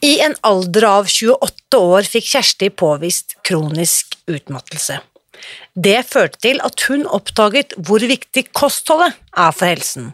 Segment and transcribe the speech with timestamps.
[0.00, 4.98] I en alder av 28 år fikk Kjersti påvist kronisk utmattelse.
[5.72, 10.12] Det førte til at hun oppdaget hvor viktig kostholdet er for helsen.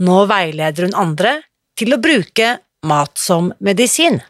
[0.00, 1.36] Nå veileder hun andre
[1.76, 2.56] til å bruke
[2.88, 4.22] mat som medisin.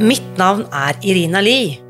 [0.00, 1.89] Mitt navn er Irina Lie.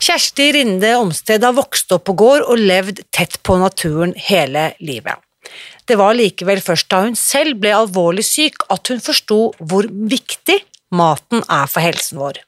[0.00, 5.20] Kjersti Rinde Omsted har vokst opp på gård og levd tett på naturen hele livet.
[5.84, 10.56] Det var likevel først da hun selv ble alvorlig syk at hun forsto hvor viktig
[10.96, 12.40] maten er for helsen vår.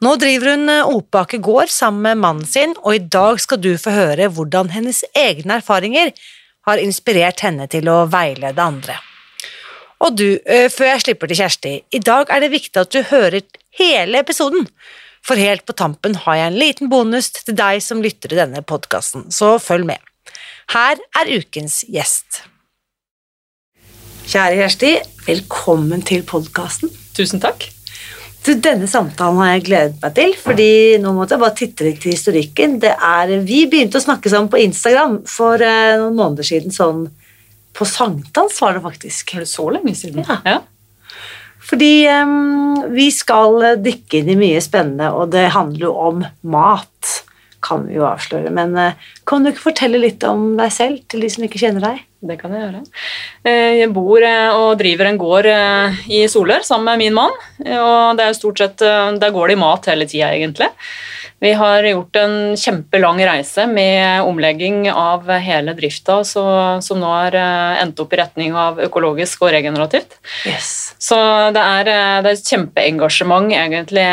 [0.00, 3.90] Nå driver hun Opake gård sammen med mannen sin, og i dag skal du få
[3.96, 6.14] høre hvordan hennes egne erfaringer
[6.68, 9.00] har inspirert henne til å veilede andre.
[10.00, 13.42] Og du, før jeg slipper til Kjersti, i dag er det viktig at du hører
[13.76, 14.68] hele episoden,
[15.26, 18.62] for helt på tampen har jeg en liten bonus til deg som lytter til denne
[18.66, 20.00] podkasten, så følg med.
[20.72, 22.44] Her er ukens gjest.
[24.30, 24.94] Kjære Kjersti,
[25.26, 26.92] velkommen til podkasten.
[27.16, 27.66] Tusen takk.
[28.46, 30.70] Du, denne samtalen har jeg gledet meg til, fordi
[31.02, 32.78] nå måtte jeg bare titte litt til historikken.
[32.80, 37.08] Det er, vi begynte å snakke sammen på Instagram for eh, noen måneder siden, sånn
[37.76, 39.34] på sankthans var det faktisk.
[39.34, 40.24] Er det så lenge siden?
[40.24, 40.38] Ja.
[40.46, 40.60] ja.
[41.68, 47.16] Fordi um, vi skal dykke inn i mye spennende, og det handler jo om mat,
[47.64, 48.52] kan vi jo avsløre.
[48.54, 51.84] Men uh, kan du ikke fortelle litt om deg selv til de som ikke kjenner
[51.84, 52.02] deg?
[52.20, 52.80] Det kan jeg gjøre.
[53.48, 55.46] Jeg bor og driver en gård
[56.10, 57.38] i Solør sammen med min mann.
[57.64, 60.68] Og det er stort sett, der går det i mat hele tida, egentlig.
[61.40, 67.38] Vi har gjort en kjempelang reise med omlegging av hele drifta, som nå har
[67.80, 70.18] endt opp i retning av økologisk og regenerativt.
[70.44, 70.92] Yes.
[71.00, 71.16] Så
[71.56, 71.88] det er,
[72.20, 74.04] det er et kjempeengasjement, egentlig,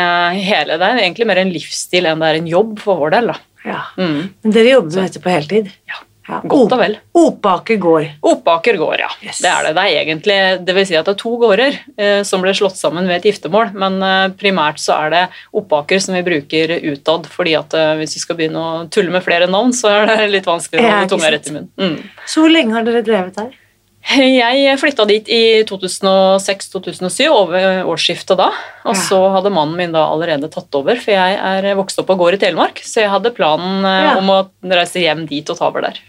[0.48, 0.94] hele det.
[1.02, 3.34] Egentlig mer en livsstil enn det er en jobb for vår del.
[3.34, 3.38] da.
[3.66, 4.20] Ja, mm.
[4.44, 5.72] Men dere jobber med dette på heltid?
[5.88, 6.04] Ja.
[6.28, 6.98] Ja, godt og vel.
[7.16, 8.08] Opaker gård.
[8.28, 9.08] Opaker gård, ja.
[9.24, 9.38] Yes.
[9.40, 9.70] Det er det.
[9.78, 10.36] Det er egentlig,
[10.68, 13.30] det vil si at det er to gårder eh, som ble slått sammen ved et
[13.30, 15.22] giftermål, men eh, primært så er det
[15.56, 19.24] Opaker som vi bruker utad, fordi at eh, hvis vi skal begynne å tulle med
[19.24, 21.72] flere navn, så er det litt vanskelig å holde tunga rett i munnen.
[21.80, 22.28] Mm.
[22.28, 23.56] Så hvor lenge har dere drevet her?
[24.08, 28.48] Jeg flytta dit i 2006-2007, over årsskiftet da.
[28.88, 29.00] Og ja.
[29.04, 32.38] så hadde mannen min da allerede tatt over, for jeg er vokst opp og går
[32.38, 32.80] i Telemark.
[32.84, 34.14] Så jeg hadde planen ja.
[34.16, 34.38] om å
[34.72, 36.00] reise hjem dit og ta over der.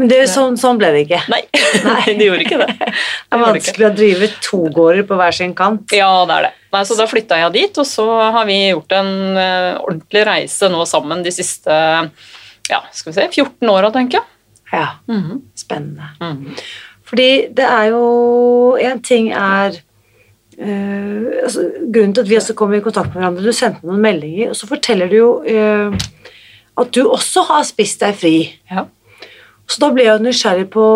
[0.00, 1.20] Men det, sånn, sånn, ble det ikke?
[1.30, 1.40] Nei,
[1.86, 2.02] Nei.
[2.18, 2.70] det gjorde ikke det.
[2.80, 2.92] Det,
[3.28, 5.94] det er vanskelig å drive to gårder på hver sin kant.
[5.94, 6.52] Ja, det er det.
[6.74, 10.70] Nei, så Da flytta jeg dit, og så har vi gjort en uh, ordentlig reise
[10.72, 11.76] nå sammen de siste
[12.70, 14.30] ja, skal vi se, 14 åra, tenker jeg.
[14.72, 15.40] Ja, mm -hmm.
[15.54, 16.08] spennende.
[16.20, 16.62] Mm -hmm.
[17.14, 19.76] Fordi det er jo En ting er
[20.58, 24.02] øh, altså, Grunnen til at vi også kom i kontakt med hverandre Du sendte noen
[24.02, 25.94] meldinger, og så forteller du jo øh,
[26.74, 28.38] at du også har spist deg fri.
[28.66, 28.82] Ja.
[29.70, 30.86] Så da ble jeg nysgjerrig på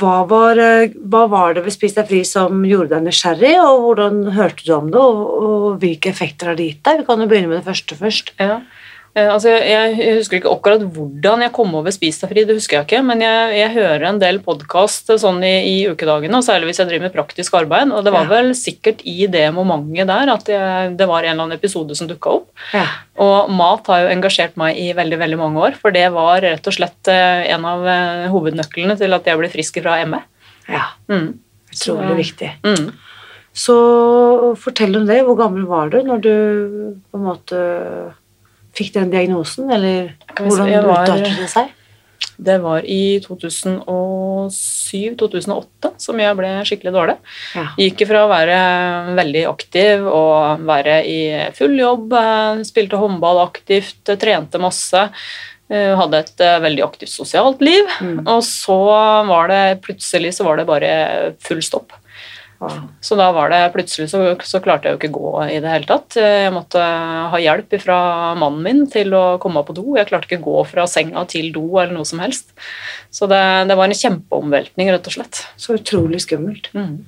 [0.00, 0.60] hva var,
[1.08, 4.74] hva var det ved Spis deg fri som gjorde deg nysgjerrig, og hvordan hørte du
[4.76, 7.00] om det, og, og hvilke effekter har det gitt deg?
[7.00, 8.34] Vi kan jo begynne med det første først.
[8.36, 8.58] Ja.
[9.14, 12.80] Eh, altså, jeg, husker ikke akkurat hvordan jeg kom over Spis deg fri, det husker
[12.80, 16.72] jeg ikke, men jeg, jeg hører en del podkast sånn i, i, ukedagene, og særlig
[16.72, 17.92] hvis jeg driver med praktisk arbeid.
[17.94, 18.32] Og det var ja.
[18.32, 22.10] vel sikkert i det momentet der at jeg, det var en eller annen episode som
[22.10, 22.50] dukka opp.
[22.74, 22.88] Ja.
[23.22, 26.66] Og mat har jo engasjert meg i veldig veldig mange år, for det var rett
[26.66, 30.24] og slett eh, en av eh, hovednøklene til at jeg ble frisk fra ME.
[30.66, 31.30] Ja, mm.
[31.70, 32.50] utrolig viktig.
[32.66, 32.90] Mm.
[33.54, 33.78] Så
[34.58, 35.22] fortell om det.
[35.22, 36.34] Hvor gammel var du når du
[37.12, 37.58] på en måte
[38.74, 41.66] fikk den diagnosen, eller hvordan utartet det seg?
[42.36, 47.16] Det var i 2007-2008 som jeg ble skikkelig dårlig.
[47.54, 47.64] Ja.
[47.78, 48.58] Gikk fra å være
[49.14, 52.14] veldig aktiv og være i full jobb,
[52.66, 55.10] spilte håndball aktivt, trente masse.
[55.72, 57.84] Eh, Hadde et eh, veldig aktivt sosialt liv.
[58.02, 58.24] Mm.
[58.26, 58.78] Og så
[59.30, 60.90] var det plutselig så var det bare
[61.44, 61.90] full stopp.
[63.04, 65.88] Så da var det plutselig så, så klarte jeg jo ikke gå i det hele
[65.88, 66.16] tatt.
[66.18, 66.80] Jeg måtte
[67.32, 67.98] ha hjelp fra
[68.38, 69.86] mannen min til å komme meg på do.
[69.98, 72.52] Jeg klarte ikke gå fra senga til do eller noe som helst.
[73.14, 75.44] Så det, det var en kjempeomveltning, rett og slett.
[75.60, 76.70] Så utrolig skummelt.
[76.74, 77.04] Mm.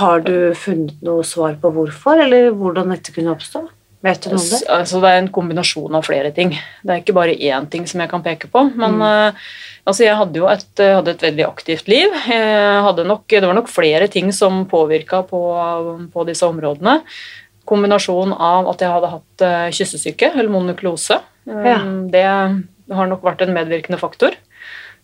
[0.00, 3.66] Har du funnet noe svar på hvorfor, eller hvordan dette kunne oppstå?
[4.06, 4.60] Vet du noe om det?
[4.70, 6.52] Altså, det er en kombinasjon av flere ting.
[6.84, 8.68] Det er ikke bare én ting som jeg kan peke på.
[8.76, 9.40] Men Mm.
[9.86, 12.12] Altså, jeg hadde jo et, eh, hadde et veldig aktivt liv.
[13.06, 15.40] Nok, det var nok flere ting som påvirka på,
[16.12, 17.00] på disse områdene.
[17.66, 21.20] Kombinasjon av at jeg hadde hatt eh, kyssesyke, eller monoklose.
[21.48, 21.78] Eh, Ja.
[22.10, 24.36] Det har nok vært en medvirkende faktor.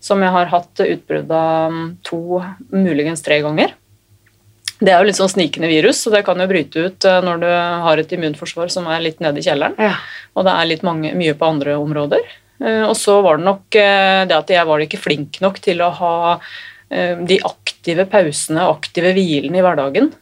[0.03, 1.75] Som jeg har hatt utbrudd av
[2.07, 2.43] to,
[2.75, 3.73] muligens tre ganger.
[4.83, 7.43] Det er jo litt sånn snikende virus, så det kan jo bryte ut eh, når
[7.43, 7.47] du
[7.87, 9.93] har et immunforsvar som er litt nede i kjelleren, Ja.
[10.35, 12.19] og det er litt mange, mye på andre områder.
[12.63, 15.83] Eh, Og så var det nok eh, det at jeg var ikke flink nok til
[15.83, 16.15] å ha
[16.91, 20.13] eh, de aktive pausene, aktive hvilene i hverdagen.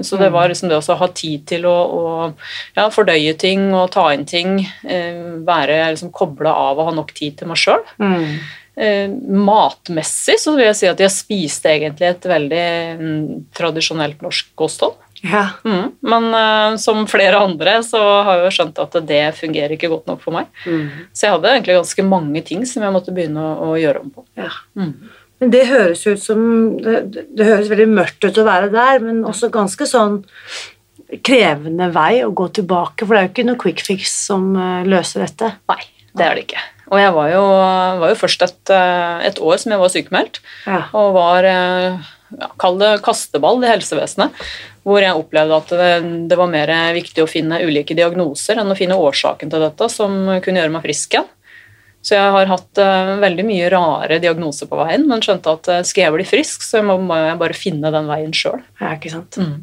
[0.00, 0.32] Så det Mm.
[0.32, 2.34] var liksom det å ha tid til å, å
[2.76, 4.54] ja, fordøye ting og ta inn ting.
[5.44, 7.82] Være liksom kobla av og ha nok tid til meg sjøl.
[8.00, 8.38] Mm.
[9.28, 12.64] Matmessig så vil jeg si at jeg spiste egentlig et veldig
[13.00, 14.96] mm, tradisjonelt norsk kosthold.
[15.26, 15.44] Ja.
[15.66, 15.92] Mm.
[16.00, 20.06] Men uh, som flere andre så har jeg jo skjønt at det fungerer ikke godt
[20.10, 20.50] nok for meg.
[20.64, 21.08] Mm.
[21.12, 24.12] Så jeg hadde egentlig ganske mange ting som jeg måtte begynne å, å gjøre om
[24.14, 24.26] på.
[24.40, 24.52] ja.
[24.78, 24.94] Mm.
[25.40, 26.40] Men det høres ut som
[26.84, 30.18] det, det høres veldig mørkt ut å være der, men også ganske sånn
[31.24, 34.84] krevende vei å gå tilbake, for det er jo ikke noe quick fix som eh,
[34.84, 35.48] løser dette.
[35.72, 35.80] Nei,
[36.12, 36.64] det er det ikke.
[36.90, 37.42] Og jeg var jo,
[38.04, 40.82] var jo først et, eh, et år som jeg var sykemeldt, Ja.
[40.92, 44.36] og var ja, Kall det kasteball i helsevesenet.
[44.86, 45.72] Hvor jeg opplevde at
[46.30, 50.14] det, var mer viktig å finne ulike diagnoser enn å finne årsaken til dette som
[50.40, 51.28] kunne gjøre meg frisk igjen.
[52.00, 55.82] Så jeg har hatt eh, veldig mye rare diagnoser på veien, men skjønte at eh,
[55.84, 58.62] skal jeg bli frisk, så må jeg bare finne den veien sjøl.
[58.80, 59.36] Ja, ikke sant.
[59.36, 59.58] Mm.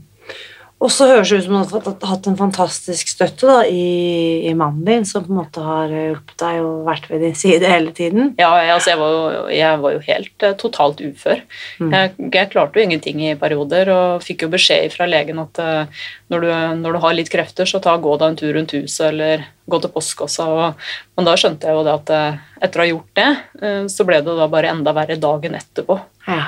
[0.78, 4.52] Og så høres det ut som du har hatt en fantastisk støtte da, i, i
[4.54, 7.94] mannen din, som på en måte har hjulpet deg og vært ved din side hele
[7.98, 8.36] tiden.
[8.38, 11.42] Ja, jeg, altså jeg, var jo, jeg var jo helt uh, totalt ufør.
[11.82, 11.90] Mm.
[11.96, 16.06] Jeg, jeg klarte jo ingenting i perioder, og fikk jo beskjed fra legen at uh,
[16.30, 16.54] når, du,
[16.84, 19.82] når du har litt krefter, så ta gå deg en tur rundt huset, eller gå
[19.82, 20.46] til postkassa.
[20.46, 20.88] Og,
[21.18, 23.28] men da skjønte jeg jo det at uh, etter å ha gjort det,
[23.62, 25.98] eh, så ble det da bare enda verre dagen etterpå.
[26.28, 26.42] Ja.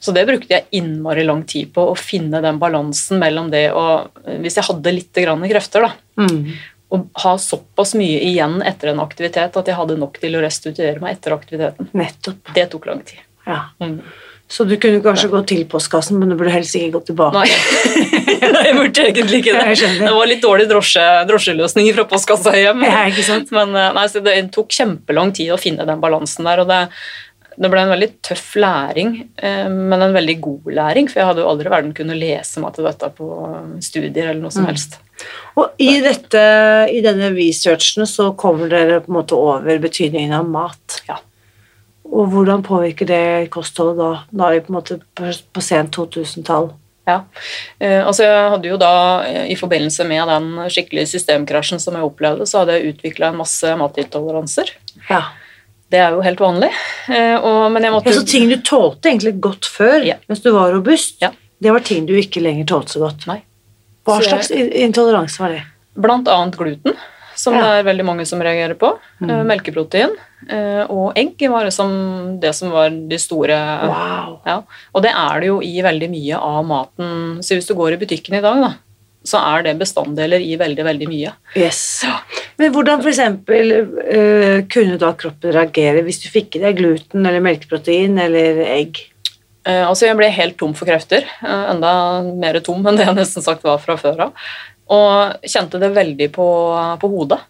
[0.00, 4.12] Så det brukte jeg innmari lang tid på, å finne den balansen mellom det og
[4.44, 6.52] Hvis jeg hadde litt grann krefter, da, Mm.
[6.90, 11.00] å ha såpass mye igjen etter en aktivitet at jeg hadde nok til å restituere
[11.02, 11.90] meg etter aktiviteten.
[11.94, 12.54] Nettopp.
[12.54, 13.20] Det tok lang tid.
[13.46, 13.64] Ja.
[13.82, 14.00] Mm.
[14.48, 17.36] Så du kunne kanskje gå til postkassen, men du burde helst ikke gå tilbake.
[17.42, 18.64] Nei.
[18.64, 19.76] Jeg burde egentlig ikke det.
[20.08, 22.80] Det var litt dårlig drosje, drosjeløsning fra postkassa hjem.
[22.86, 23.52] Ja, ikke sant?
[23.58, 26.62] Men eh, nei, så det tok kjempelang tid å finne den balansen der.
[26.64, 26.80] og det,
[27.58, 31.08] det ble en veldig tøff læring, eh, men en veldig god læring.
[31.10, 33.28] For jeg hadde jo aldri i verden kunnet lese meg til dette på
[33.82, 34.68] studier eller noe som Mm.
[34.72, 34.98] helst.
[35.58, 36.42] Og i, dette,
[36.94, 41.00] i denne researchen så kommer dere på en måte over betydningen av mat.
[41.08, 41.16] Ja.
[42.08, 44.10] Og hvordan påvirker det kostholdet da?
[44.30, 46.70] Da er vi på en måte på, på sent 2000-tall.
[47.08, 47.22] Ja.
[47.80, 48.92] Eh, altså jeg hadde jo da,
[49.24, 53.38] eh, I forbindelse med den skikkelige systemkrasjen som jeg opplevde, så hadde jeg utvikla en
[53.42, 54.70] masse matintoleranser.
[55.10, 55.22] Ja.
[55.90, 56.68] Det er jo helt vanlig.
[57.08, 60.16] Eh, og, men jeg måtte ja, Så ting du tålte egentlig godt før, Ja.
[60.28, 61.30] mens du var robust, Ja.
[61.60, 63.26] det var ting du ikke lenger tålte så godt.
[63.26, 63.42] Nei.
[64.04, 64.68] Hva Så slags jeg...
[64.84, 65.62] intoleranse var det?
[65.96, 66.94] Blant annet gluten,
[67.34, 67.60] som Ja.
[67.62, 68.98] det er veldig mange som reagerer på.
[69.20, 69.30] Mm.
[69.30, 70.12] Eh, Melkeprotein.
[70.50, 73.56] eh, Og egg var liksom det som var de store
[73.88, 74.40] Wow.
[74.46, 74.62] ja.
[74.94, 77.38] Og det er det jo i veldig mye av maten.
[77.42, 78.74] Så hvis du går i butikken i dag, da,
[79.24, 81.32] så er det bestanddeler i veldig, veldig mye.
[81.56, 82.04] Yes.
[82.58, 87.22] Men hvordan for eksempel øh, kunne da kroppen reagere hvis du fikk i deg gluten
[87.22, 89.04] eller melkeprotein eller egg?
[89.68, 91.26] Uh, altså Jeg ble helt tom for krefter.
[91.42, 91.92] Uh, enda
[92.26, 94.48] mer tom enn det jeg nesten sagt var fra før av.
[94.88, 96.48] Og kjente det veldig på,
[96.98, 97.42] på hodet.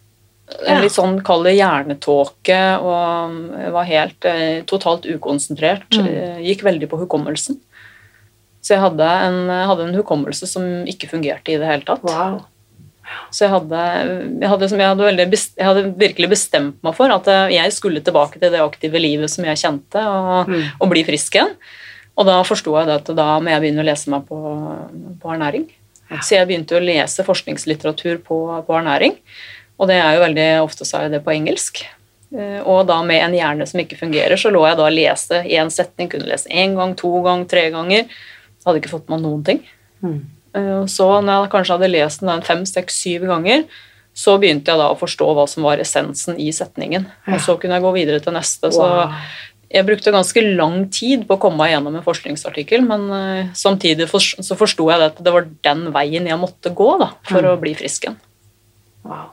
[0.49, 0.75] Ja.
[0.75, 3.35] En litt sånn kall det hjernetåke, og
[3.75, 5.91] var helt eh, totalt ukonsentrert.
[5.93, 6.07] Mm.
[6.09, 7.59] Eh, Gikk veldig på hukommelsen.
[8.65, 12.03] Så jeg hadde en, hadde en hukommelse som ikke fungerte i det hele tatt.
[12.09, 12.41] Wow.
[13.31, 13.81] Så jeg hadde,
[14.41, 18.01] jeg, hadde, jeg, hadde veldig jeg hadde virkelig bestemt meg for at eh, jeg skulle
[18.05, 20.63] tilbake til det aktive livet som jeg kjente, og, Mm.
[20.81, 21.55] og bli frisk igjen.
[22.19, 24.39] Og da forsto jeg at da må jeg begynne å lese meg på,
[25.23, 25.69] på ernæring.
[26.11, 26.19] Ja.
[26.25, 29.15] Så jeg begynte å lese forskningslitteratur på, på ernæring.
[29.79, 31.85] Og det er jo veldig ofte så er jo det på engelsk.
[32.35, 35.43] Eh, Og da med en hjerne som ikke fungerer, så lå jeg da og leste
[35.47, 36.09] én setning.
[36.11, 38.09] Kunne lese én gang, to gang, tre ganger.
[38.59, 39.63] Så hadde jeg ikke fått med noen ting.
[40.03, 40.19] Mm.
[40.55, 43.65] Eh, Så når jeg kanskje hadde lest den fem, seks, syv ganger,
[44.15, 47.07] så begynte jeg da å forstå hva som var essensen i setningen.
[47.29, 48.73] Og så kunne jeg gå videre til neste.
[48.75, 48.83] Så
[49.71, 54.09] jeg brukte ganske lang tid på å komme meg gjennom en forskningsartikkel, men eh, samtidig
[54.11, 57.51] så forsto jeg at det var den veien jeg måtte gå da, for Mm.
[57.53, 58.17] å bli frisk igjen.
[59.05, 59.29] Wow.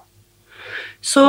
[1.01, 1.23] Så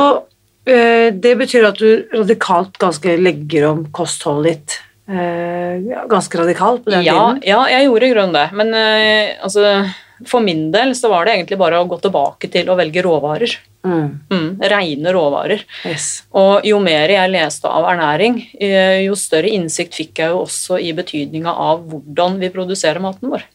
[0.67, 4.77] eh, det betyr at du radikalt ganske legger om kostholdet ditt.
[5.07, 7.41] Eh, ganske radikalt på den Ja, tiden.
[7.47, 8.49] ja, jeg gjorde i grunnen det.
[8.59, 9.89] Men eh, altså,
[10.27, 13.57] for min del så var det egentlig bare å gå tilbake til å velge råvarer.
[13.87, 14.07] Mm.
[14.29, 15.61] Mm, Reine råvarer.
[15.87, 16.23] Yes.
[16.35, 20.79] Og jo mer jeg leste av ernæring, eh, jo større innsikt fikk jeg jo også
[20.83, 23.45] i betydninga av hvordan vi produserer maten vår.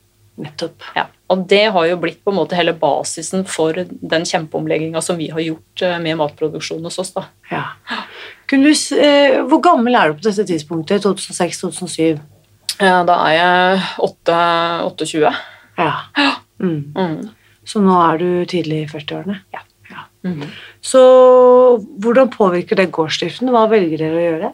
[0.40, 0.80] Nettopp.
[0.96, 1.04] Ja.
[1.28, 5.28] Og det har jo blitt på en måte hele basisen for den kjempeomlegginga som vi
[5.28, 7.12] har gjort med matproduksjonen hos oss.
[7.12, 7.26] da.
[7.50, 7.64] Ja.
[8.52, 8.68] Du,
[9.00, 11.02] eh, hvor gammel er du på dette tidspunktet?
[11.06, 12.18] 2006-2007?
[12.82, 14.38] Ja, da er jeg 8,
[14.90, 15.30] 28.
[15.78, 15.92] Ja.
[16.60, 16.92] Mm.
[16.92, 17.30] Mm.
[17.64, 19.38] Så nå er du tidlig i 40-årene?
[19.54, 19.62] Ja.
[19.90, 20.02] ja.
[20.26, 20.42] Mm.
[20.84, 21.00] Så
[22.02, 23.48] hvordan påvirker det gårdsdriften?
[23.54, 24.50] Hva velger dere å gjøre?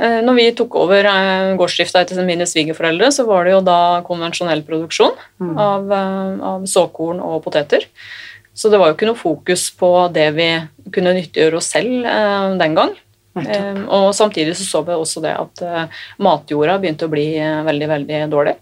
[0.00, 3.80] Eh, Når vi tok over eh, gårdsdrifta etter mine svigerforeldre, så var det jo da
[4.06, 5.52] konvensjonell produksjon Mm.
[5.62, 7.84] av, av såkorn og poteter.
[8.58, 10.48] Så det var jo ikke noe fokus på det vi
[10.94, 12.02] kunne nyttiggjøre oss selv
[12.58, 12.96] den gang.
[13.46, 17.62] Eh, Og samtidig så så vi også det at eh, matjorda begynte å bli eh,
[17.66, 18.56] veldig, veldig dårlig.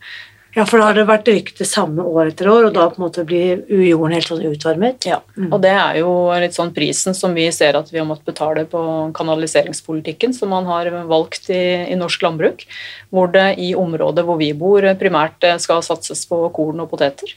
[0.56, 3.04] Ja, for da har det vært rykte samme år etter år, og da på en
[3.04, 5.04] måte blir jorden helt sånn utvarmet?
[5.04, 5.52] Ja, Mm.
[5.52, 8.64] og det er jo litt sånn prisen som vi ser at vi har måttet betale
[8.64, 12.64] på kanaliseringspolitikken som man har valgt i, i norsk landbruk,
[13.12, 17.37] hvor det i området hvor vi bor primært eh, skal satses på korn og poteter.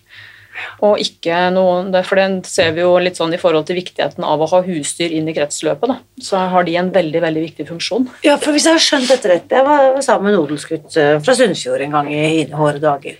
[0.84, 4.42] Og ikke noe, For det ser vi jo litt sånn i forhold til viktigheten av
[4.42, 5.88] å ha husdyr inn i kretsløpet.
[5.88, 8.10] da, Så har de en veldig veldig viktig funksjon.
[8.24, 11.20] Ja, for hvis jeg har skjønt dette rett Jeg var sammen med en odelsgutt eh,
[11.20, 13.18] fra Sunnfjord en gang i hårde dager.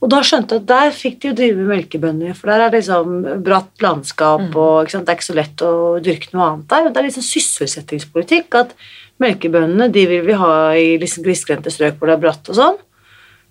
[0.00, 2.70] Og da skjønte jeg at der fikk de jo drive med melkebønder, for der er
[2.70, 4.54] det liksom bratt landskap, Mm.
[4.54, 6.88] og ikke sant, det er ikke så lett å dyrke noe annet der.
[6.90, 8.74] Det er liksom sysselsettingspolitikk at
[9.20, 12.78] melkebøndene de vil vi ha i liksom grisgrendte strøk hvor det er bratt og sånn.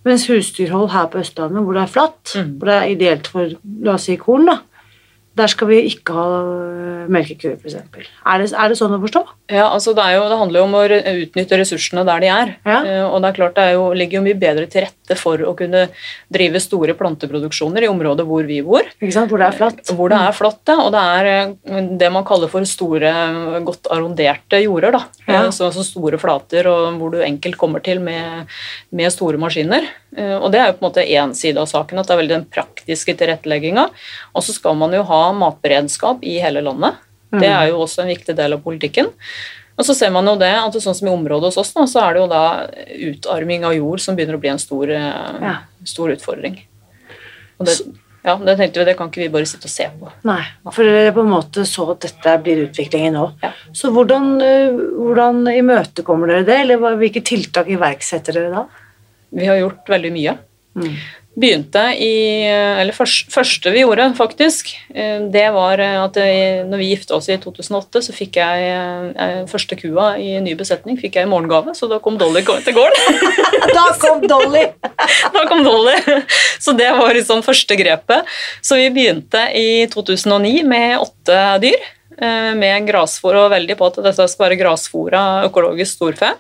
[0.08, 2.52] Mens husdyrhold her på Østlandet, hvor det er flatt, Mm.
[2.58, 3.50] hvor det er ideelt for
[3.84, 4.58] la oss si korn, da,
[5.38, 7.76] der skal vi ikke ha øh, melkekuer, f.eks.
[7.78, 9.22] Er, det- er det sånn å forstå?
[9.54, 12.54] Ja, altså det, jo, det handler jo om å utnytte ressursene der de er.
[12.68, 12.80] Ja.
[12.84, 15.40] Eh, Og det er klart det er jo, ligger jo mye bedre til rette for
[15.48, 15.86] å kunne
[16.34, 18.84] drive store planteproduksjoner i området hvor vi bor.
[19.00, 19.30] Ikke sant?
[19.32, 19.84] Hvor det er flatt.
[19.96, 23.14] Hvor det er flatt, ja, og det er eh, det man kaller for store,
[23.68, 24.98] godt arronderte jorder.
[24.98, 25.04] da.
[25.28, 25.44] Ja.
[25.46, 28.50] Eh, Så, så store flater, og hvor du enkelt kommer til med,
[28.92, 29.86] med store maskiner.
[30.18, 32.34] Og Det er jo på en måte én side av saken, at det er veldig
[32.36, 33.84] den praktiske tilrettelegginga.
[34.34, 36.96] Og så skal man jo ha matberedskap i hele landet.
[37.32, 39.10] Det er jo også en viktig del av politikken.
[39.78, 42.02] Og så ser man jo det, at sånn som i området hos oss, nå, så
[42.08, 42.44] er det jo da
[43.12, 45.56] utarming av jord som begynner å bli en stor, eh, Ja.
[45.86, 46.56] stor utfordring.
[47.60, 47.76] Og det,
[48.26, 50.10] ja, det tenkte vi, det kan ikke vi bare sitte og se på.
[50.24, 50.42] Nei,
[50.72, 53.28] for dere på en måte så at dette blir utviklingen nå.
[53.44, 53.52] Ja.
[53.72, 58.66] Så hvordan, øh, hvordan imøtekommer dere det, eller hvilke tiltak iverksetter dere da?
[59.32, 60.38] Vi har gjort veldig mye.
[60.76, 60.96] Mm.
[61.38, 66.88] Begynte i Eller først, første vi gjorde, faktisk, eh, det var at jeg, når vi
[66.90, 68.72] gifta oss i 2008, så fikk jeg
[69.14, 72.74] eh, første kua i ny besetning fikk jeg i morgengave, så da kom Dolly til
[72.78, 73.20] gården.
[73.78, 74.64] Da kom Dolly!
[75.36, 75.98] da kom Dolly.
[76.64, 78.26] Så det var liksom første grepet.
[78.66, 81.78] Så vi begynte i 2009 med åtte dyr.
[82.18, 86.34] eh, Med grasfôr, og veldig på at dette skal være grasfôra økologisk storfe.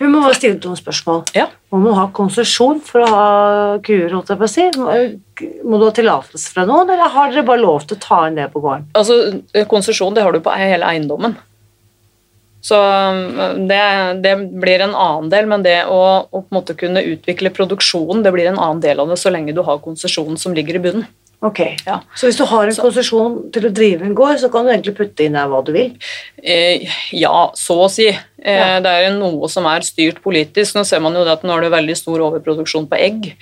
[0.00, 1.22] Vi må bare stille noen spørsmål.
[1.36, 1.46] Ja.
[1.72, 3.28] Man må ha konsesjon for å ha
[3.84, 4.66] kuer, holdt jeg på å si.
[4.78, 8.36] Må, du ha tillatelse fra noen, eller har dere bare lov til å ta inn
[8.40, 8.90] det på gården?
[8.98, 11.38] Altså, Konsesjon det har du på hele eiendommen.
[12.62, 13.80] Så um, det,
[14.22, 16.42] det blir en annen del, men det å, å
[16.78, 20.38] kunne utvikle produksjonen det blir en annen del av det, så lenge du har konsesjonen
[20.38, 21.08] som ligger i bunnen.
[21.42, 22.00] Ok, Ja.
[22.14, 24.94] Så hvis du har en konsesjon til å drive en gård, så kan du egentlig
[24.94, 25.96] putte inn der hva du vil?
[26.38, 26.86] Eh,
[27.18, 28.06] ja, så å si.
[28.08, 28.18] Eh,
[28.58, 28.78] Ja.
[28.80, 30.76] Det er noe som er styrt politisk.
[30.76, 33.34] Nå ser man jo det at nå er det veldig stor overproduksjon på egg.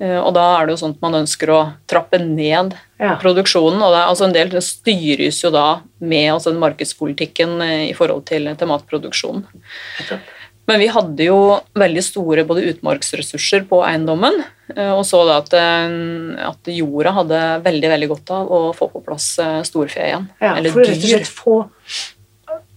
[0.00, 3.16] Eh, og da er det jo sånn at man ønsker å trappe ned Ja.
[3.16, 3.80] produksjonen.
[3.82, 7.94] Og det er, altså en del styres jo da med altså den markedspolitikken eh, i
[7.94, 9.46] forhold til, til matproduksjonen.
[10.00, 10.20] Nettopp.
[10.68, 11.38] Men vi hadde jo
[11.80, 14.42] veldig store både utmarksressurser på eiendommen,
[14.74, 15.94] eh, og så da at, eh,
[16.44, 20.28] at jorda hadde veldig veldig godt av å få på plass eh, storfe igjen.
[20.44, 21.54] Ja, Eller for å rett og slett få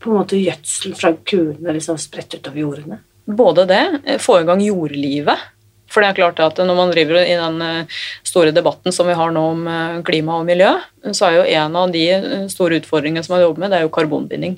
[0.02, 3.02] på en måte gjødsel fra kuene liksom spredt utover jordene.
[3.28, 3.84] Både det,
[4.24, 5.44] få i gang jordlivet.
[5.92, 7.86] For det er klart at når man driver i den
[8.24, 9.68] store debatten som vi har nå om
[10.08, 10.72] klima og miljø,
[11.12, 12.06] så er jo en av de
[12.50, 14.56] store utfordringene som man jobber med, det er jo karbonbinding.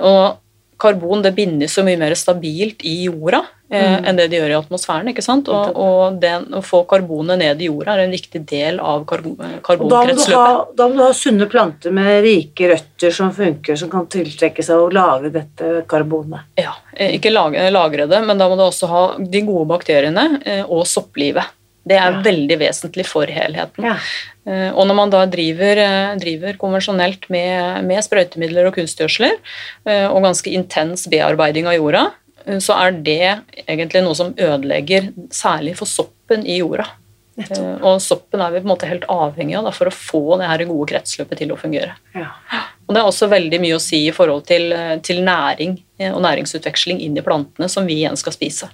[0.00, 0.40] Og
[0.80, 3.40] karbon det bindes så mye mer stabilt i jorda
[3.72, 5.08] eh, enn det de gjør i atmosfæren.
[5.10, 5.48] ikke sant?
[5.48, 9.56] Og, og den, å få karbonet ned i jorda er en viktig del av karbon,
[9.64, 10.76] karbonkretsløpet.
[10.76, 14.64] da da må du ha sunne planter med rike røtter som funker, som kan tiltrekke
[14.64, 16.48] seg og lage dette karbonet.
[16.60, 20.28] Ja, eh, Ikke lagre, lagre det, men da må du også ha de gode bakteriene
[20.44, 21.54] eh, og sopplivet.
[21.86, 22.22] Det er Ja.
[22.22, 23.84] veldig vesentlig for helheten.
[23.84, 23.96] Ja.
[24.46, 29.38] Eh, Og når man da driver, eh, driver konvensjonelt med, med sprøytemidler og kunstgjødsler,
[29.86, 32.12] eh, og ganske intens bearbeiding av jorda,
[32.62, 36.86] så er det egentlig noe som ødelegger særlig for soppen i jorda.
[37.36, 37.82] Nettopp.
[37.82, 40.46] Og soppen er vi på en måte helt avhengig av da, for å få det
[40.46, 41.92] her gode kretsløpet til å fungere.
[42.14, 42.28] Ja.
[42.88, 44.70] Og det er også veldig mye å si i forhold til,
[45.02, 45.74] til næring
[46.14, 48.70] og næringsutveksling inn i plantene, som vi igjen skal spise.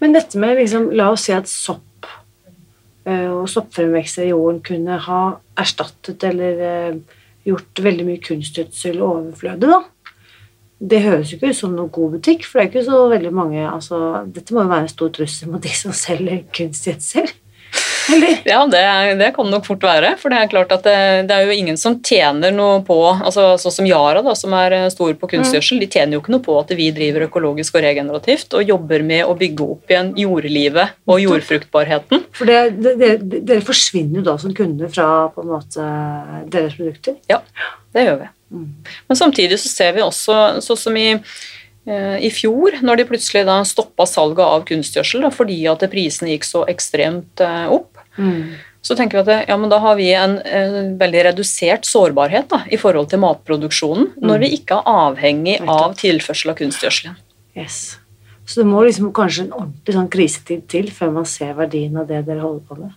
[0.00, 1.80] Men dette med liksom, la oss si at sopp
[3.08, 5.20] og soppfremvekster i jorden kunne ha
[5.58, 6.98] erstattet eller eh,
[7.48, 9.80] gjort veldig mye kunstgjødsel overflødig, da.
[10.80, 13.32] Det høres jo ikke ut som noen god butikk, for det er ikke så veldig
[13.36, 13.98] mange altså,
[14.32, 17.28] Dette må jo være en stor trussel mot de som selger kunstgjødsel.
[18.10, 18.40] Eller?
[18.44, 18.80] Ja, det,
[19.20, 20.14] det kan nok fort være.
[20.20, 20.96] For det er klart at det,
[21.28, 24.76] det er jo ingen som tjener noe på altså Sånn som Yara, da, som er
[24.92, 28.56] stor på kunstgjødsel, de tjener jo ikke noe på at vi driver økologisk og regenerativt
[28.58, 32.26] og jobber med å bygge opp igjen jordlivet og jordfruktbarheten.
[32.36, 35.86] For det, det, det, dere forsvinner jo da som kunder fra på en måte
[36.50, 37.18] deres produkter.
[37.30, 37.42] Ja,
[37.94, 38.30] det gjør vi.
[38.50, 38.68] Mm.
[39.08, 41.40] Men samtidig så ser vi også, sånn som i, eh,
[42.20, 46.46] i fjor, når de plutselig da stoppa salget av kunstgjødsel da, fordi at prisene gikk
[46.48, 48.54] så ekstremt eh, opp, Mm.
[48.82, 52.50] så tenker vi at det, ja, men da har vi en, en veldig redusert sårbarhet
[52.50, 57.14] da, i forhold til matproduksjonen, når vi ikke er avhengig av tilførsel av kunstgjødsel.
[57.58, 57.98] Yes.
[58.46, 62.08] Så det må liksom kanskje en ordentlig sånn krisetid til før man ser verdien av
[62.10, 62.96] det dere holder på med.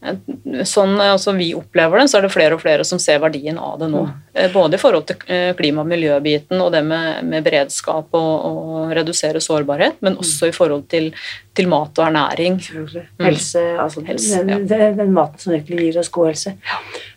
[0.00, 3.74] Sånn altså, vi opplever det, så er det flere og flere som ser verdien av
[3.82, 4.06] det nå.
[4.32, 8.46] Eh, Både i forhold til eh, klima- og miljøbiten og det med, med beredskap og,
[8.48, 11.10] og redusere sårbarhet, men også i forhold til,
[11.56, 12.56] til mat og ernæring.
[12.72, 13.26] Mm.
[13.26, 14.88] Helse, altså Helse, den, ja.
[14.96, 16.54] den, maten som virkelig gir oss god helse.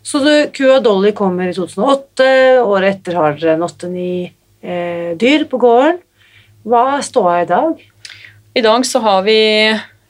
[0.04, 2.28] Så du, kua Dolly kommer i 2008,
[2.68, 6.04] året etter har dere en åtte-ni eh, dyr på gården.
[6.68, 7.80] Hva er ståa i dag?
[8.60, 9.40] I dag så har vi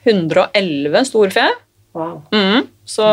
[0.09, 1.45] 111 storfe.
[1.93, 2.23] Wow.
[2.33, 2.69] Mhm.
[2.89, 3.05] Så,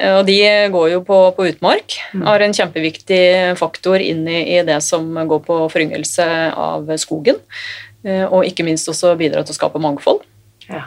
[0.00, 0.38] eh, og de
[0.72, 1.94] går jo på, på utmark.
[2.26, 7.38] Har en kjempeviktig faktor inn i, i det som går på foryngelse av skogen.
[8.02, 10.24] Eh, Og ikke minst også bidrar til å skape mangfold.
[10.68, 10.86] Ja.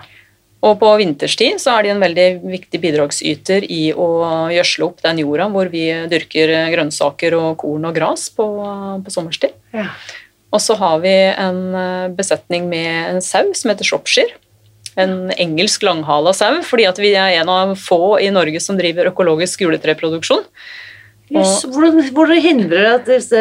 [0.63, 4.07] Og på vinterstid så er de en veldig viktig bidragsyter i å
[4.51, 8.45] gjødsle opp den jorda hvor vi dyrker grønnsaker og korn og gras på,
[9.03, 9.55] på sommerstid.
[9.75, 9.89] ja.
[10.53, 14.35] Og så har vi en eh, besetning med en sau som heter Shropshire.
[14.99, 19.09] En engelsk langhala sau, fordi at vi er en av få i Norge som driver
[19.09, 20.43] økologisk juletreproduksjon.
[21.33, 21.63] Yes.
[21.65, 23.39] Hvordan, hvordan hindrer at disse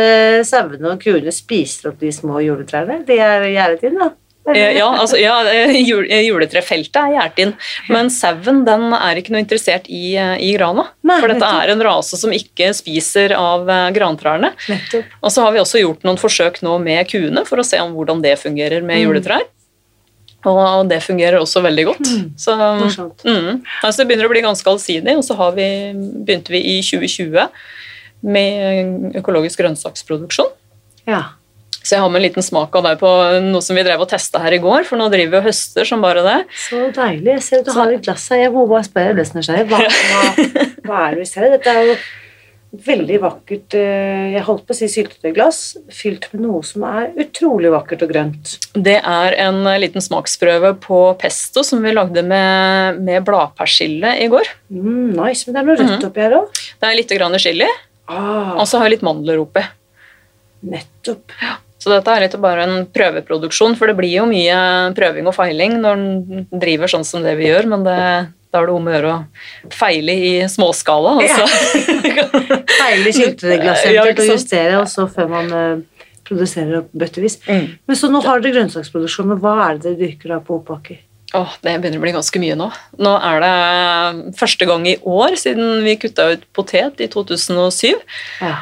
[0.48, 3.02] sauene og kuene spiser opp de små juletrærne?
[3.04, 4.12] De er gjerdet inn, da?
[4.48, 7.52] Eh, Ja, altså, ja eh, jul- eh, juletrefeltet er gjerdet inn,
[7.92, 8.64] men sauen
[8.96, 10.88] er ikke noe interessert i, i grana.
[11.04, 14.54] Nei, For dette er en rase som ikke spiser av grantrærne.
[14.72, 15.04] Nettopp.
[15.22, 17.92] Og så har vi også gjort noen forsøk nå med kuene for å se om
[17.94, 19.44] hvordan det fungerer med juletrær.
[20.48, 22.09] Og det fungerer også veldig godt.
[22.40, 25.68] Så, mm, altså det begynner å bli ganske allsidig, og så har vi,
[26.26, 27.46] begynte vi i 2020
[28.22, 30.50] med økologisk grønnsaksproduksjon.
[31.11, 31.22] Ja.
[31.83, 33.11] Så jeg har med en liten smak av det på
[33.42, 35.88] noe som vi drev og testa her i går, for nå driver vi og høster
[35.88, 36.38] som bare det.
[36.68, 37.33] Så deilig.
[37.33, 38.44] Jeg ser at du har litt glass her.
[38.44, 39.66] Jeg må bare spørre deg nysgjerrig.
[39.70, 41.48] Hva, hva, hva er det vi ser?
[41.57, 41.96] Dette er jo
[42.72, 45.58] veldig vakkert eh, Jeg holdt på å si syltetøyglass,
[45.92, 48.54] fylt med noe som er utrolig vakkert og grønt.
[48.72, 54.48] Det er en liten smaksprøve på pesto som vi lagde med, med bladpersille i går.
[54.72, 55.44] Mm, nice.
[55.46, 56.62] Men det er noe rødt oppi her òg.
[56.80, 57.68] Det er litt grann chili,
[58.12, 59.62] Ah, og så har jeg litt mandler oppi.
[60.66, 61.32] nettopp.
[61.82, 64.56] Så dette er litt bare en prøveproduksjon, for det blir jo mye
[64.94, 67.96] prøving og feiling når en driver sånn som det vi gjør, men det,
[68.52, 71.16] da er det om å gjøre å feile i småskala.
[71.22, 71.46] Altså.
[72.12, 77.38] Ja, feile sylteglasset å og justere, og så før man uh, produserer bøttevis.
[77.46, 77.70] Mm.
[77.88, 81.00] Men så nå har dere grønnsaksproduksjon, og hva er det dere dyrker da på Oppaker?
[81.38, 82.68] Åh, det begynner å bli ganske mye nå.
[83.00, 87.94] Nå er det første gang i år siden vi kutta ut potet i 2007.
[88.44, 88.56] Ja.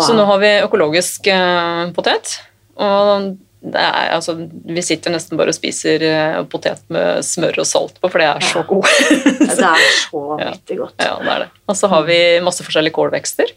[0.00, 2.36] Så nå har vi økologisk uh, potet.
[2.80, 7.98] Og er, altså, vi sitter nesten bare og spiser uh, potet med smør og salt
[8.00, 8.86] på, for det er så god.
[8.88, 10.94] Ja, det er så vanvittig godt.
[11.04, 11.48] ja, det er det.
[11.70, 13.52] Og så har vi masse forskjellige kålvekster.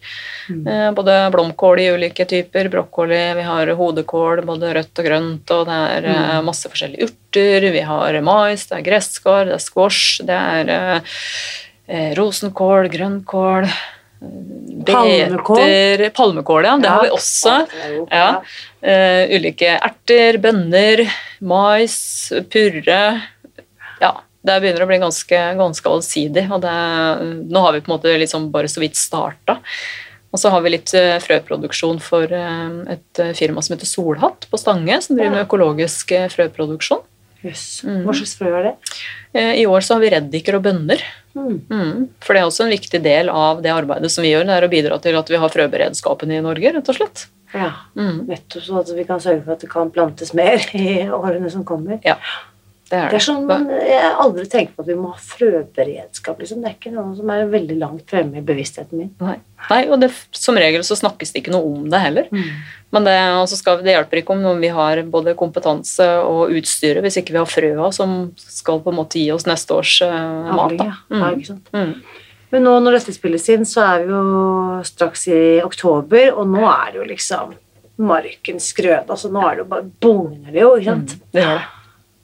[0.52, 0.64] Mm.
[0.68, 5.66] Uh, både blomkål i ulike typer, brokkoli, vi har hodekål, både rødt og grønt, og
[5.72, 6.46] det er Mm.
[6.46, 7.72] masse forskjellige urter.
[7.74, 11.02] Vi har mais, det er gresskår, det er squash, det er
[12.18, 13.68] rosenkål, grønnkål.
[14.86, 16.10] Palmekål.
[16.16, 16.78] Palmekål, ja.
[16.78, 17.56] Det har vi også.
[18.12, 18.28] Ja.
[18.84, 21.06] Uh, ulike erter, bønner,
[21.44, 21.96] mais,
[22.52, 23.02] purre.
[24.04, 26.48] Ja, det begynner å bli ganske, ganske allsidig.
[26.52, 26.74] og det,
[27.52, 29.60] Nå har vi på en måte liksom bare så vidt starta.
[30.34, 34.60] Og så har vi litt uh, frøproduksjon for uh, et firma som heter Solhatt på
[34.60, 37.06] Stange, som driver med økologisk frøproduksjon.
[37.44, 37.84] Yes.
[37.84, 38.06] Mm.
[38.08, 38.74] Hva slags frø er det?
[39.60, 41.02] I år så har vi reddiker og bønner.
[41.36, 41.56] Mm.
[41.68, 42.08] Mm.
[42.24, 44.68] For det er også en viktig del av det arbeidet som vi gjør, det er
[44.68, 47.26] å bidra til at vi har frøberedskapen i Norge, rett og slett.
[47.54, 48.24] Ja, mm.
[48.30, 51.66] nettopp så at vi kan sørge for at det kan plantes mer i årene som
[51.68, 52.00] kommer.
[52.06, 52.18] Ja.
[52.90, 53.14] Det er, det.
[53.14, 56.40] det er sånn man, Jeg aldri tenkt på at vi må ha frøberedskap.
[56.42, 56.62] Liksom.
[56.62, 59.12] Det er ikke noe som er veldig langt fremme i bevisstheten min.
[59.24, 59.38] Nei,
[59.70, 62.28] Nei og det, som regel så snakkes det ikke noe om det heller.
[62.34, 62.50] Mm.
[62.94, 63.16] Men det,
[63.58, 67.50] skal, det, hjelper ikke om vi har både kompetanse og utstyret hvis ikke vi har
[67.50, 70.78] frøa som skal på en måte gi oss neste års uh, mat.
[70.78, 70.92] Da.
[71.10, 71.24] Mm.
[71.24, 71.74] Ja, ikke sant?
[71.74, 71.96] Mm.
[72.54, 76.62] Men nå når dette spilles inn, så er vi jo straks i oktober, og nå
[76.70, 77.56] er det jo liksom
[78.04, 79.08] markens grøde.
[79.08, 81.16] Altså nå er det jo bare bugner det jo, ikke sant?
[81.18, 81.72] Mm, det gjør det.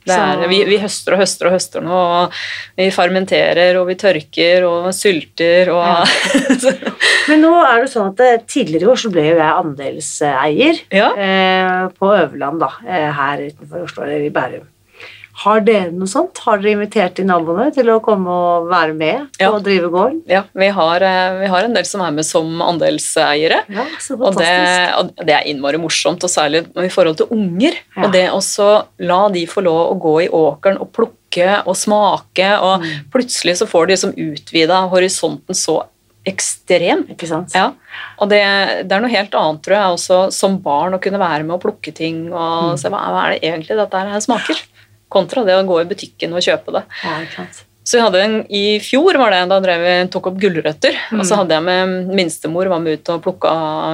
[0.09, 1.91] Er, vi, vi, høster og høster og høster nå.
[1.93, 2.37] og
[2.79, 6.73] Vi fermenterer og vi tørker og sylter og ja.
[7.29, 10.81] Men nå er det sånn at eh, tidligere i år så ble jo jeg andelseier
[10.95, 11.09] ja.
[11.13, 14.65] eh, på Øverland, da, eh, her utenfor Oslo, eller i Bærum.
[15.39, 16.41] Har dere noe sånt?
[16.43, 19.51] Har dere invitert de naboene til å komme og være med på ja.
[19.55, 20.17] å drive gården?
[20.27, 23.61] Ja, vi har, eh, vi har, en del som er med som andelseiere.
[23.71, 24.49] Ja, så og, det,
[24.99, 27.77] og det er innmari morsomt, og særlig i forhold til unger.
[27.95, 28.03] Ja.
[28.03, 28.41] Og det å
[29.07, 32.89] la de få lov å gå i åkeren og plukke og smake, og mm.
[33.13, 35.77] plutselig så får de liksom utvida horisonten så
[36.27, 37.13] ekstremt.
[37.13, 37.55] Ikke sant?
[37.55, 37.69] Ja.
[38.19, 38.41] Og det,
[38.83, 41.63] det, er noe helt annet, tror jeg, også som barn å kunne være med og
[41.63, 42.81] plukke ting og mm.
[42.81, 44.59] se hva, hva er det egentlig dette her smaker
[45.09, 46.85] kontra det å gå i butikken og kjøpe det.
[47.03, 47.65] Ja, ikke sant.
[47.89, 50.93] Så vi hadde en, I fjor var det, da drev vi, tok opp gulrøtter.
[51.09, 51.21] Mm.
[51.23, 53.53] Og så hadde jeg med minstemor var med ut og plukka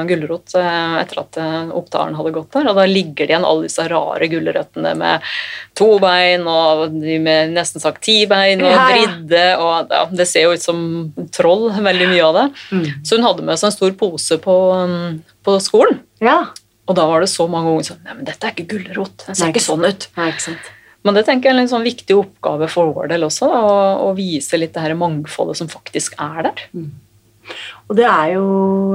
[0.10, 2.68] gulrot eh, etter at eh, opptalen hadde gått der.
[2.74, 5.30] Og da ligger det igjen alle disse rare gulrøttene med
[5.80, 10.50] to bein og de med nesten sagt ti bein og vridde og ja, Det ser
[10.50, 10.84] jo ut som
[11.32, 12.46] troll, veldig mye av det.
[12.76, 12.86] Mm.
[13.00, 16.04] Så hun hadde med seg en stor pose på, mm, på skolen.
[16.20, 16.42] Ja.
[16.86, 19.22] Og da var det så mange unger som Nei, men dette er ikke gulrot.
[19.24, 20.12] Den ser Nei, ikke sånn ut.
[20.20, 20.75] Nei, ikke sant.
[21.06, 23.74] Men det tenker jeg er en sånn viktig oppgave for vår del også, da, å,
[24.08, 26.64] å, vise litt det her mangfoldet som faktisk er der.
[26.74, 26.88] Mm.
[27.86, 28.46] Og det er jo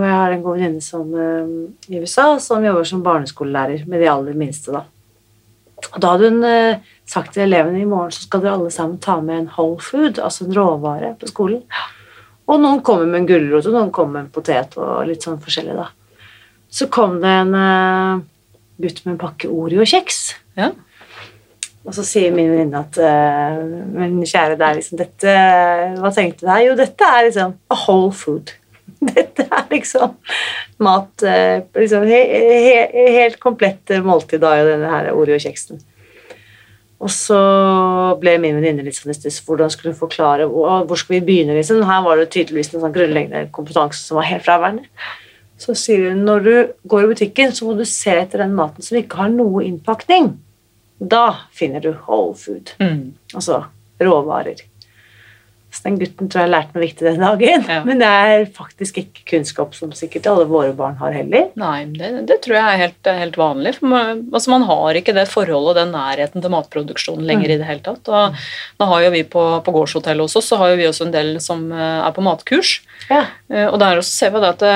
[0.03, 1.53] Jeg har en god venninne som uh,
[1.87, 4.75] i USA som jobber som barneskolelærer med de aller minste.
[4.75, 4.83] da.
[5.92, 8.99] Og da hadde hun uh, sagt til elevene i morgen så skal dere alle sammen
[8.99, 11.62] ta med en whole food, altså en råvare, på skolen.
[12.51, 15.38] Og noen kommer med en gulrot, og noen kommer med en potet og litt sånn
[15.42, 15.87] forskjellig, da.
[16.70, 18.23] Så kom det en uh,
[18.83, 20.25] gutt med en pakke Oreo-kjeks.
[20.59, 20.73] Ja.
[21.90, 23.59] Og så sier min venninne at uh,
[23.90, 25.37] Men kjære, det er liksom dette
[25.98, 26.64] Hva tenkte du her?
[26.68, 28.55] Jo, dette er liksom a whole food.
[29.11, 30.12] Dette er liksom
[30.85, 35.81] mat uh, liksom he, he, Helt komplett måltid da, denne her Oreo-kjeksen.
[37.00, 37.38] Og så
[38.20, 39.40] ble min venninne litt sånn i stuss.
[39.46, 41.57] Hvordan skulle hun forklare hvor skal vi begynne?
[41.57, 41.81] liksom?
[41.88, 44.85] Her var det tydeligvis en sånn grunnleggende kompetanse som var helt fraværende.
[45.61, 46.53] Så sier hun når du
[46.92, 50.35] går i butikken, så må du se etter den maten som ikke har noe innpakning.
[51.00, 52.74] Da finner du whole food.
[52.78, 53.14] Mm.
[53.34, 53.64] Altså
[54.00, 54.60] råvarer.
[55.70, 57.64] Så den gutten tror jeg lærte noe viktig den dagen.
[57.70, 57.82] Ja.
[57.86, 61.46] Men det er faktisk ikke kunnskap som sikkert alle våre barn har heller.
[61.60, 63.76] Nei, det, det tror jeg er helt, helt vanlig.
[63.84, 67.54] Man, altså man, har ikke det forholdet og den nærheten til matproduksjon lenger mm.
[67.54, 68.10] i det hele tatt.
[68.10, 68.42] Og
[68.82, 71.14] nå har jo vi på, på gårdshotellet hos oss så har jo vi også en
[71.14, 72.80] del som eh, er på matkurs.
[73.06, 73.28] Ja.
[73.52, 74.74] Eh, og der også ser vi at det,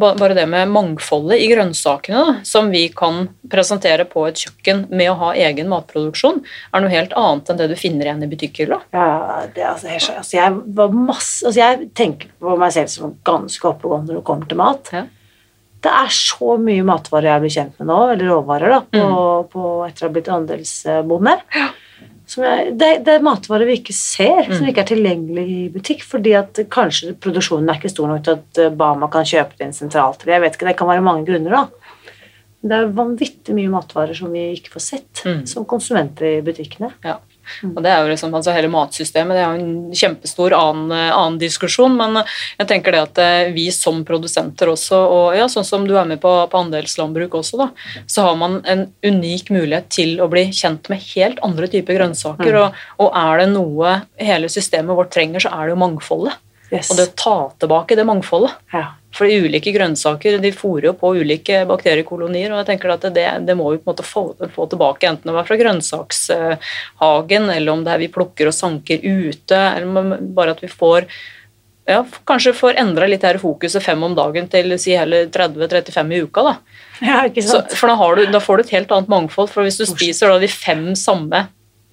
[0.00, 5.10] bare det med mangfoldet i grønnsakene da, som vi kan presentere på et kjøkken med
[5.12, 8.80] å ha egen matproduksjon, er noe helt annet enn det du finner igjen i butikkhylla.
[8.96, 9.08] Ja,
[9.54, 13.70] det er altså jeg, altså jeg, masse, altså jeg tenker på meg selv som ganske
[13.70, 14.92] oppegående når det kommer til mat.
[14.94, 15.06] Ja.
[15.86, 19.50] Det er så mye matvarer jeg blir kjent med nå, eller råvarer, da, på, mm.
[19.52, 21.36] på, etter å ha blitt andelsbonde.
[21.54, 21.66] Ja.
[22.26, 24.54] Jeg, det, det, er matvarer vi ikke ser, mm.
[24.56, 26.02] som ikke er tilgjengelig i butikk.
[26.06, 29.76] Fordi at kanskje produksjonen er ikke stor nok til at Bama kan kjøpe det inn
[29.76, 30.26] sentralt.
[30.26, 31.92] Jeg vet ikke, Det kan være mange grunner, da.
[32.66, 35.42] Det er vanvittig mye matvarer som vi ikke får sett mm.
[35.46, 36.90] som konsumenter i butikkene.
[37.06, 37.20] Ja.
[37.72, 41.38] Og det er jo liksom, altså Hele matsystemet det er jo en kjempestor annen, annen,
[41.40, 42.22] diskusjon, men
[42.56, 46.08] jeg tenker det at eh, vi som produsenter også, og ja, sånn som du er
[46.08, 47.68] med på, på andelslandbruk også, da,
[48.08, 52.48] så har man en unik mulighet til å bli kjent med helt andre typer grønnsaker.
[52.48, 52.62] Mm.
[52.62, 56.40] Og, og, er det noe hele systemet vårt trenger, så er det jo mangfoldet.
[56.72, 56.90] Yes.
[56.90, 58.56] Og det å ta tilbake det mangfoldet.
[58.72, 58.88] Ja.
[59.14, 63.54] For ulike grønnsaker de fôrer jo på ulike bakteriekolonier, og jeg tenker at det, det
[63.56, 67.86] må vi på en måte få, få tilbake, enten det er fra grønnsakshagen, eller om
[67.86, 71.08] det er vi plukker og sanker ute, eller bare at vi får
[71.86, 76.22] ja, kanskje får endra litt her fokuset fem om dagen til si heller 30-35 i
[76.26, 76.42] uka.
[76.42, 76.54] da.
[76.98, 77.76] Ja, ikke Så, sant?
[77.78, 79.52] for da, har du, da får du et helt annet mangfold.
[79.52, 81.44] For hvis du spiser da de fem samme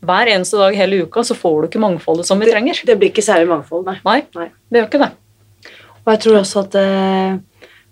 [0.03, 2.79] hver eneste dag hele uka, så får du ikke mangfoldet som vi trenger.
[2.85, 3.97] det blir ikke særlig mangfold, nei.
[4.05, 4.49] Nei, nei.
[4.69, 5.11] det gjør ikke det.
[6.03, 7.37] Og jeg tror også at eh,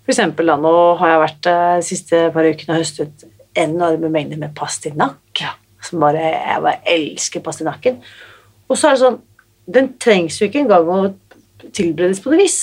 [0.02, 3.26] for eksempel da, nå har jeg vært eh, de siste par ukene og høstet
[3.58, 5.44] enorme mengder med pastinakk.
[5.82, 7.98] Som bare, jeg bare elsker pastinakken.
[8.70, 9.18] Og så er det sånn,
[9.72, 11.00] den trengs jo ikke engang å
[11.74, 12.60] tilberedes på noe vis.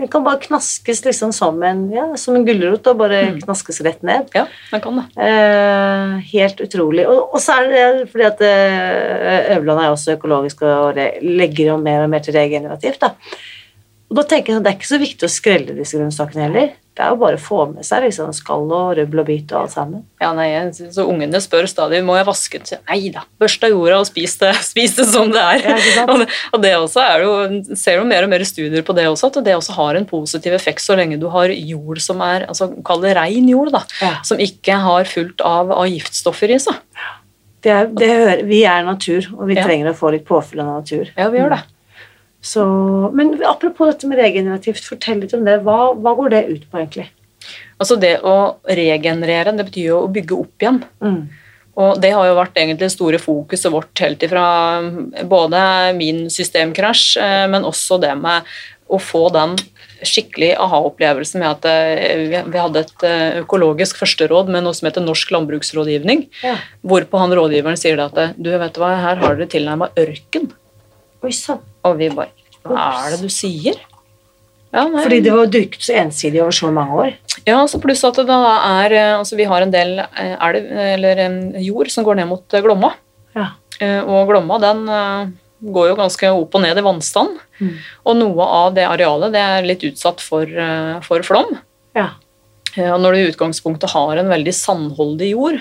[0.00, 4.00] Den kan bare knaskes liksom som en, ja, som en gulrot og bare knaskes rett
[4.06, 4.30] ned.
[4.32, 5.04] Ja, den kan det.
[5.20, 7.04] Eh, helt utrolig.
[7.10, 11.74] Og, og så er det det fordi at eh, Øverland er også økologisk og legger
[11.74, 13.02] om mer og mer til regenerativt.
[13.04, 13.12] Da.
[14.12, 16.72] Og da tenker jeg at Det er ikke så viktig å skrelle disse grønnsakene heller.
[16.92, 19.62] Det er jo bare å få med seg liksom, skall og rubbel og bit og
[19.62, 20.02] alt sammen.
[20.20, 24.02] Ja, nei, så Ungene spør stadig må jeg vaske til, Nei da, børst av jorda
[24.02, 25.64] og spis det, spis det som det er.
[25.96, 27.32] Ja, og, det, og det også er jo,
[27.80, 30.52] ser jo mer og mer studier på det også, at det også har en positiv
[30.58, 33.86] effekt så lenge du har jord som er altså Kall det rein jord, da.
[34.04, 34.12] Ja.
[34.28, 36.76] Som ikke har fullt av, av giftstoffer i seg.
[37.64, 39.64] Det er, det hører, vi er natur, og vi Ja.
[39.64, 41.08] trenger å få litt påfyll av natur.
[41.16, 41.64] Ja, vi gjør det.
[42.42, 42.62] Så,
[43.14, 45.60] men apropos dette med regenerativt, fortell litt om det.
[45.62, 47.06] Hva, hva går det ut på, egentlig?
[47.78, 48.34] Altså Det å
[48.66, 50.82] regenerere, det betyr jo å bygge opp igjen.
[51.02, 51.22] Mm.
[51.82, 54.44] Og det har jo vært egentlig store fokuset vårt helt ifra
[55.28, 55.62] både
[55.96, 58.50] min systemkrasj, eh, men også det med
[58.92, 59.54] å få den
[60.04, 65.04] skikkelig aha-opplevelsen med at eh, vi hadde et eh, økologisk førsteråd med noe som heter
[65.04, 66.58] Norsk landbruksrådgivning, Ja.
[66.84, 70.50] hvorpå han rådgiveren sier det at du vet hva, her har dere tilnærma ørken.
[71.22, 71.62] Oi sann.
[71.86, 72.32] Og vi bare
[72.66, 73.78] Hva er det du sier?
[74.72, 74.86] Ja.
[74.88, 77.16] Fordi det var dyrket så ensidig over så mange år.
[77.44, 78.38] Ja, altså pluss at det da
[78.80, 81.22] er eh, altså Vi har en del eh, elv, eller
[81.60, 82.94] jord som går ned mot eh, Glomma.
[83.36, 83.52] Ja.
[83.82, 84.84] Og Glomma den
[85.74, 87.40] går jo ganske opp og ned i vannstand.
[87.58, 87.72] Mm.
[88.06, 90.46] Og noe av det arealet det er litt utsatt for,
[91.02, 91.56] for flom.
[91.98, 92.12] Ja.
[92.76, 95.58] Og når du i utgangspunktet har en veldig sandholdig jord,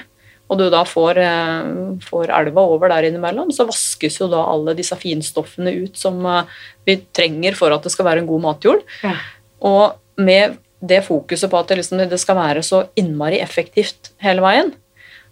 [0.52, 1.70] og du da får, eh,
[2.04, 6.50] får elva over der innimellom, så vaskes jo da alle disse finstoffene ut som eh,
[6.88, 8.84] vi trenger for at det skal være en god matjord.
[9.06, 9.16] Ja.
[9.64, 14.44] Og med det fokuset på at det, liksom, det skal være så innmari effektivt hele
[14.44, 14.74] veien,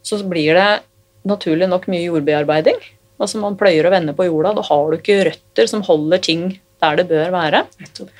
[0.05, 0.69] så blir det
[1.27, 2.79] naturlig nok mye jordbearbeiding.
[3.19, 4.53] Altså Man pløyer og vender på jorda.
[4.55, 6.43] Da har du ikke røtter som holder ting
[6.79, 7.65] der det bør være.
[7.81, 8.13] Nettopp.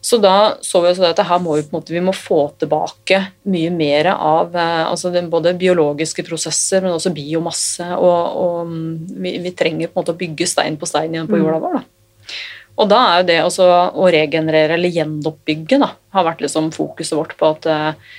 [0.00, 2.14] Så da så vi også det at her må vi, på en måte, vi må
[2.16, 3.18] få tilbake
[3.52, 7.84] mye mer av eh, altså både biologiske prosesser, men også biomasse.
[7.98, 11.28] Og, og mm, vi, vi trenger på en måte å bygge stein på stein igjen
[11.28, 11.80] på jorda vår.
[11.80, 11.84] Da.
[12.80, 13.68] Og da er jo det også
[14.00, 18.10] å regenerere eller gjenoppbygge da, har vært liksom fokuset vårt på at eh,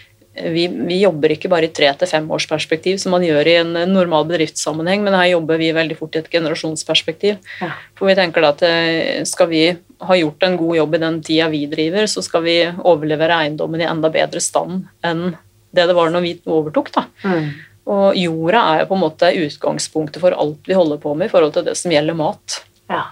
[0.53, 4.27] vi, vi jobber ikke bare i tre til femårsperspektiv, som man gjør i en normal
[4.29, 7.41] bedriftssammenheng, men her jobber vi veldig fort i et generasjonsperspektiv.
[7.59, 7.73] Ja.
[7.97, 9.65] For vi tenker da at eh, skal vi
[10.07, 13.83] ha gjort en god jobb i den tida vi driver, så skal vi overlevere eiendommen
[13.83, 15.31] i enda bedre stand enn
[15.71, 16.91] det det var når vi overtok.
[16.95, 17.05] da.
[17.23, 17.47] Mm.
[17.91, 21.33] Og jorda er jo på en måte utgangspunktet for alt vi holder på med i
[21.33, 22.61] forhold til det som gjelder mat.
[22.91, 23.05] Ja.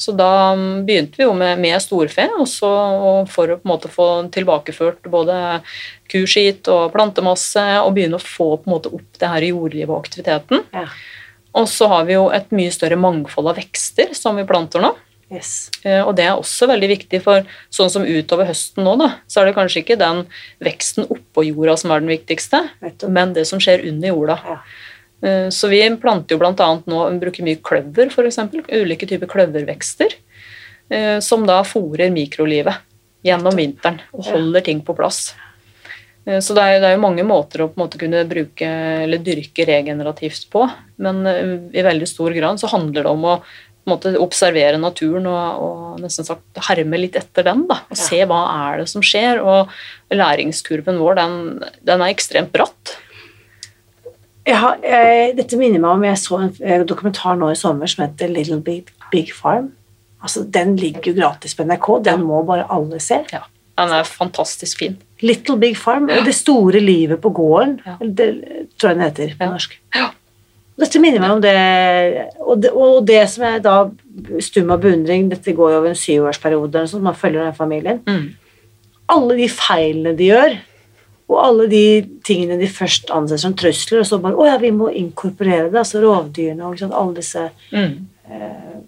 [0.00, 3.68] Så da mm, begynte vi jo med, med storfe, og så og for å på
[3.68, 5.60] en måte få tilbakeført både
[6.08, 10.04] kuskit og plantemasse, og begynne å få på en måte opp det her jordlivet og
[10.04, 10.68] aktiviteten.
[10.76, 10.86] ja.
[11.50, 14.92] Og så har vi jo et mye større mangfold av vekster som vi planter nå.
[15.30, 15.70] Yes.
[15.84, 19.40] Eh, Og det er også veldig viktig, for sånn som utover høsten nå, da, så
[19.40, 20.24] er det kanskje ikke den
[20.60, 22.64] veksten oppå jorda som er den viktigste,
[23.08, 24.38] men det som skjer under jorda.
[24.44, 24.56] Ja.
[25.22, 26.82] Eh, Så vi planter jo bl.a.
[26.86, 28.38] nå, vi bruker mye kløver, f.eks.
[28.72, 30.14] Ulike typer kløvervekster,
[30.90, 32.80] eh, som da fòrer mikrolivet
[33.22, 35.34] gjennom vinteren og holder ting på plass.
[36.26, 38.62] Så det er, jo- det er jo mange måter å på en måte kunne bruke
[39.02, 40.66] eller dyrke regenerativt på,
[41.00, 41.24] men
[41.72, 43.42] i veldig stor grad så handler det om å
[43.88, 47.66] måte observere naturen og, og nesten sagt herme litt etter den.
[47.70, 48.02] da, og Ja.
[48.02, 48.40] Se hva
[48.70, 49.40] er det som skjer.
[49.42, 49.68] og
[50.12, 51.38] Læringskurven vår den,
[51.86, 52.96] den er ekstremt bratt.
[54.48, 58.06] Jeg eh, dette minner meg om jeg så en eh, dokumentar nå i sommer som
[58.06, 59.72] heter Little Big, Big Farm.
[60.22, 61.90] Altså, Den ligger jo gratis på NRK.
[62.04, 63.20] Den må bare alle se.
[63.32, 63.42] Ja,
[63.78, 64.96] Den er fantastisk fin.
[65.22, 66.08] Little Big Farm.
[66.08, 67.78] Det store livet på gården.
[67.86, 67.94] Ja.
[68.00, 68.28] Det
[68.80, 69.50] tror jeg den heter på Ja.
[69.52, 69.78] norsk.
[69.94, 70.08] Ja.
[70.80, 71.54] Dette minner meg om det
[72.40, 73.74] og, det og det som er da
[74.40, 78.00] stum av beundring Dette går jo over en syvårsperiode, sånn, man følger den familien.
[78.08, 78.30] Mm.
[79.10, 80.56] Alle de feilene de gjør,
[81.30, 81.82] og alle de
[82.26, 85.78] tingene de først anser som trusler, og så bare Å ja, vi må inkorporere det.
[85.82, 88.06] Altså rovdyrene og sånn, alle disse Mm.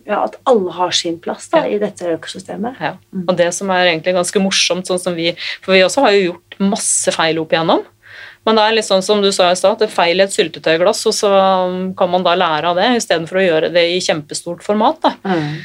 [0.07, 1.75] Ja, at alle har sin plass da, Ja.
[1.75, 2.77] i dette økosystemet.
[2.81, 2.93] Ja.
[3.27, 6.33] Og det som er egentlig ganske morsomt, sånn som vi For vi også har jo
[6.33, 7.83] gjort masse feil opp igjennom.
[8.43, 10.35] Men det er litt sånn som du sa i stad, at det feil i et
[10.35, 14.01] syltetøyglass, og så um, kan man da lære av det, istedenfor å gjøre det i
[14.03, 15.13] kjempestort format.
[15.23, 15.61] Mm.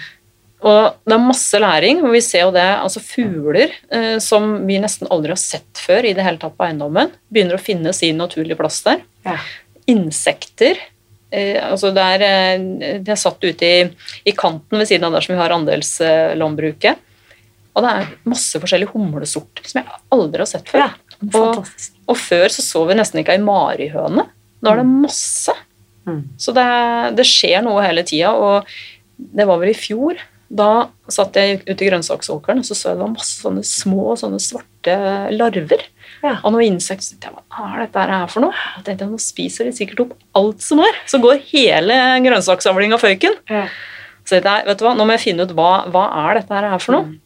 [0.65, 4.79] Og det er masse læring, og vi ser jo det, altså fugler eh, som vi
[4.81, 8.17] nesten aldri har sett før i det hele tatt på eiendommen, begynner å finne sin
[8.17, 9.03] naturlige plass der.
[9.27, 9.37] Ja.
[9.93, 10.79] Insekter
[11.29, 13.85] eh, altså det er, eh, De er satt ute i,
[14.25, 17.05] i kanten ved siden av der som vi har andelslandbruket.
[17.77, 20.87] Og det er masse forskjellige humlesorter som jeg aldri har sett før.
[20.87, 21.06] Ja.
[21.33, 21.63] Og,
[22.07, 24.27] og før så så vi nesten ikke ei marihøne.
[24.61, 25.53] Nå er det masse.
[26.07, 26.23] Mm.
[26.39, 26.65] Så det,
[27.17, 28.67] det skjer noe hele tida, og
[29.17, 30.19] det var vel i fjor.
[30.47, 34.13] Da satt jeg ute i grønnsaksåkeren og så så jeg det var masse sånne små
[34.15, 34.93] sånne svarte
[35.35, 35.81] larver
[36.23, 36.37] Ja.
[36.39, 37.03] av noen insekter.
[37.03, 38.63] Så tenkte jeg, Hva er dette her for noe?
[38.87, 40.95] Tenkte, Nå spiser de sikkert opp alt som er.
[41.05, 43.35] Så går hele grønnsakssamlinga føyken.
[43.51, 43.65] Ja.
[44.23, 46.79] Så jeg, vet du hva, nå må jeg finne ut hva, hva er dette her
[46.79, 47.11] for noe.
[47.11, 47.19] Eh,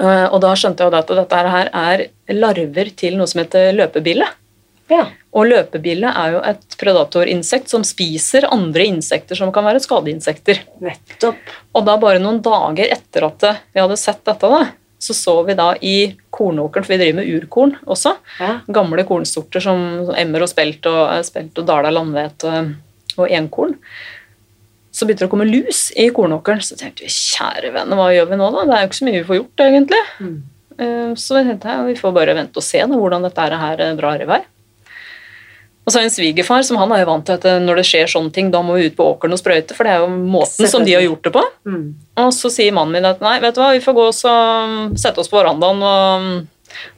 [0.00, 4.26] og da skjønte jeg at dette her er larver til noe som heter løpebille.
[4.90, 5.06] Ja.
[5.32, 10.60] Og løpebille er jo et predatorinsekt som spiser andre insekter som kan være skadeinsekter.
[10.84, 11.38] Nettopp.
[11.72, 14.66] Og da bare noen dager etter at vi hadde sett dette, da,
[15.02, 15.96] så så vi da i
[16.30, 18.60] kornåkeren, for vi driver med urkorn også, Ja.
[18.68, 22.74] gamle kornsorter som emmer og spelt og, eh, spelt og dala landhvete og,
[23.18, 23.74] og enkorn,
[24.92, 26.62] så begynte det å komme lus i kornåkeren.
[26.64, 28.64] Så tenkte vi kjære venner, hva gjør vi nå, da?
[28.68, 30.02] Det er jo ikke så mye vi får gjort, egentlig.
[30.20, 30.34] Mm.
[30.78, 33.86] Eh, Så vi tenkte jeg, vi får bare vente og se da, hvordan dette her
[33.86, 34.42] eh, drar i vei.
[35.82, 37.80] Og så har jeg en svigerfar som han er jo vant til at eh, når
[37.80, 40.04] det skjer sånne ting, da må vi ut på åkeren og sprøyte, for det er
[40.04, 41.42] jo måten som de har gjort det på.
[41.66, 41.86] Mm.
[42.22, 44.76] Og så sier mannen min at nei, vet du hva, vi får gå og um,
[45.00, 46.28] sette oss på verandaen og um,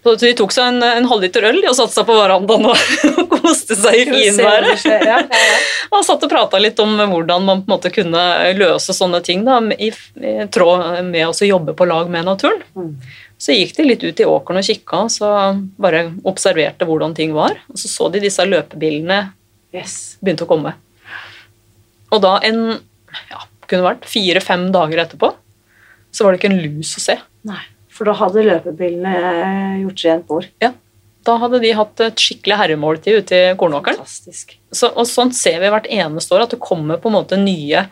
[0.05, 2.85] så de tok seg en, en halvliter øl og satte seg på verandaen og,
[3.35, 4.85] koste seg i finværet.
[4.89, 5.59] Ja, ja, ja.
[5.95, 8.23] Og satt og prata litt om hvordan man på en måte kunne
[8.57, 12.65] løse sånne ting da, i, i tråd med å jobbe på lag med naturen.
[12.75, 12.97] Mm.
[13.39, 15.31] Så gikk de litt ut i åkeren og kikka, så
[15.79, 17.59] bare observerte hvordan ting var.
[17.71, 19.27] Og så så de disse løpebilene
[19.75, 20.17] Yes.
[20.23, 20.77] begynte å komme.
[22.15, 22.61] Og da en
[23.31, 25.33] ja, kunne vært fire-fem dager etterpå,
[26.15, 27.17] så var det ikke en lus å se.
[27.49, 27.63] Nei,
[27.95, 30.49] for da hadde løpebilene eh, gjort rent bord.
[31.25, 34.03] Da hadde de hatt et skikkelig herremåltid ute i kornåkeren.
[34.05, 37.87] Så, og sånt ser vi hvert eneste år, at det kommer på en måte nye,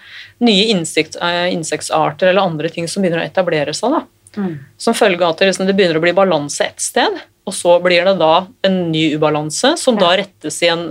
[0.44, 4.02] nye insekt, insektarter insektsarter eller andre ting som begynner å etablere seg.
[4.36, 4.52] Mm.
[4.80, 7.16] Som følge av at det, liksom, det begynner å bli balanse et sted,
[7.48, 10.90] og så blir det da en ny ubalanse som da rettes i en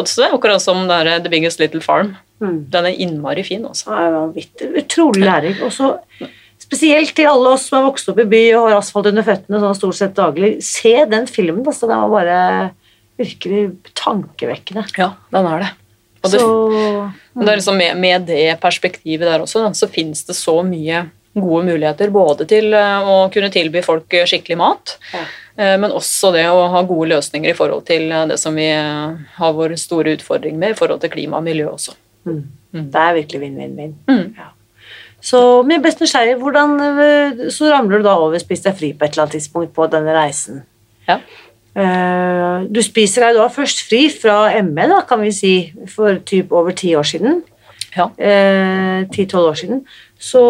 [0.00, 2.14] Akkurat som der, The Biggest Little Farm.
[2.40, 2.70] Mm.
[2.72, 3.90] Den er innmari fin, altså.
[3.92, 4.70] Er vanvittig.
[4.80, 5.58] Utrolig læring.
[5.66, 5.90] Og så
[6.70, 9.58] spesielt til alle oss som har vokst opp i by og har asfalt under føttene
[9.60, 10.52] sånn stort sett daglig.
[10.62, 11.64] Se den filmen.
[11.66, 12.40] Altså, den var bare
[13.20, 13.64] virkelig
[13.98, 14.86] tankevekkende.
[14.96, 15.70] Ja, den er det.
[16.22, 20.60] Og det, så det liksom med, med det perspektivet der også, så finnes det så
[20.62, 25.20] mye gode muligheter både til eh, å kunne tilby folk eh, skikkelig mat, Ja.
[25.56, 29.52] eh, men også det å ha gode løsninger i forhold til det som vi har
[29.56, 31.94] vår store utfordring med, i forhold til klima og miljø også.
[32.26, 32.40] mm.
[32.70, 32.84] Mm.
[32.94, 33.94] Det er virkelig vinn-vinn-vinn.
[34.10, 34.26] Mm.
[34.38, 34.44] Ja.
[35.20, 38.92] Så men jeg best nysgjerrig, hvordan eh, Så ramler du da over Spis deg fri
[38.96, 40.62] på et eller annet tidspunkt på denne reisen.
[41.08, 41.20] Ja.
[41.76, 45.54] Eh, Du spiser deg da først fri fra ME, da, kan vi si,
[45.88, 47.42] for typ over ti år siden.
[47.96, 48.06] Ja.
[49.10, 49.80] Ti-tolv år siden.
[50.20, 50.40] Så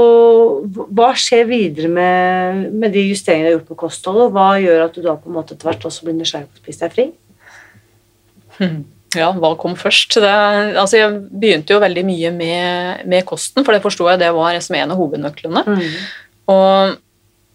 [0.69, 4.33] hva skjer videre med, med de justeringene du har gjort på kostholdet?
[4.35, 6.65] Hva gjør at du da på en måte etter hvert også blir nysgjerrig på å
[6.65, 7.07] spise deg fri?
[9.19, 10.15] Ja, hva kom først?
[10.23, 10.31] Det,
[10.79, 14.59] altså jeg begynte jo veldig mye med, med kosten, for det forsto jeg det var
[14.63, 15.65] som en av hovednøklene.
[16.51, 16.99] Og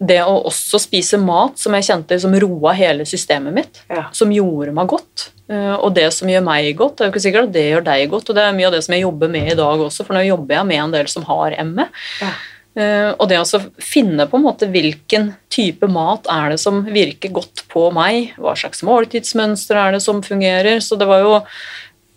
[0.06, 4.10] det å også spise mat som jeg kjente som roa hele systemet mitt, Ja.
[4.12, 7.24] som gjorde meg godt, eh, og det som gjør meg godt, det er jo ikke
[7.24, 9.32] sikkert at det gjør deg godt, og det er mye av det som jeg jobber
[9.32, 11.88] med i dag også, for nå jobber jeg med en del som har ME.
[12.20, 12.34] Ja.
[12.76, 17.32] Eh, Og det å finne på en måte hvilken type mat er det som virker
[17.32, 21.38] godt på meg, hva slags måltidsmønster er det som fungerer, så det var jo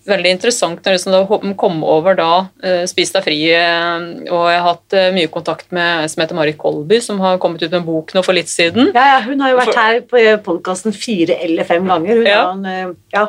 [0.08, 4.66] veldig interessant når liksom kom over da eh, Spis deg fri, eh, og jeg har
[4.66, 7.86] hatt mye kontakt med en som heter Marit Kolby, som har kommet ut med en
[7.86, 8.90] bok nå for litt siden.
[8.96, 12.18] Ja, ja, hun har jo vært her på podkasten fire eller fem ganger.
[12.18, 12.50] Hun Ja.
[12.50, 13.28] en, ja,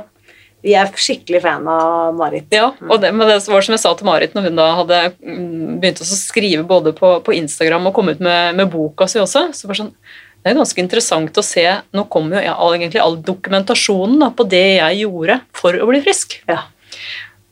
[0.65, 2.48] vi er skikkelig fan av Marit.
[2.52, 4.98] Ja, og det, men det var som jeg sa til Marit når hun da hadde
[5.22, 9.22] mm, begynt å skrive både på, på Instagram og komme ut med, med boka si
[9.24, 9.93] også, så var det sånn
[10.39, 14.45] det er ganske interessant å se Nå kommer jo all- egentlig all dokumentasjonen da, på
[14.48, 16.38] det jeg gjorde for å bli frisk.
[16.48, 16.62] Ja.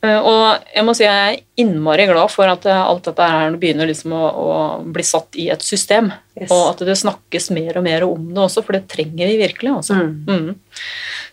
[0.06, 3.58] Eh, Og jeg må si jeg er innmari glad for at eh, alt dette her
[3.60, 4.48] begynner liksom å, å
[4.88, 6.13] bli satt i et system.
[6.39, 6.48] Yes.
[6.48, 9.73] Og at det snakkes mer og mer om det også, for det trenger vi virkelig.
[9.81, 9.98] Altså.
[9.98, 10.15] Mm.
[10.29, 10.56] Mm.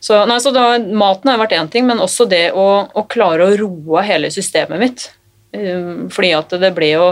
[0.05, 3.47] Så, nei, så da, maten har vært én ting, men også det å, å klare
[3.47, 5.07] å roe hele systemet mitt.
[5.55, 7.05] Um, fordi at det ble jo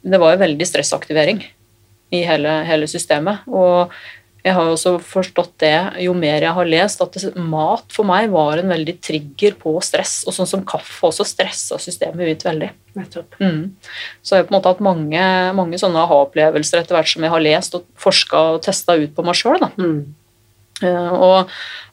[0.00, 1.42] Det var jo veldig stressaktivering
[2.16, 3.44] i hele, hele systemet.
[3.52, 3.92] Og
[4.40, 8.30] jeg har jo også forstått det jo mer jeg har lest, at mat for meg
[8.32, 10.22] var en veldig trigger på stress.
[10.24, 12.70] Og sånn som kaffe også stressa systemet mitt veldig.
[13.44, 13.60] Mm.
[14.24, 15.26] Så jeg har på en måte hatt mange,
[15.60, 19.26] mange sånne aha-opplevelser etter hvert som jeg har lest og forska og testa ut på
[19.28, 19.68] meg sjøl.
[19.76, 20.00] Mm.
[20.80, 21.50] Uh, og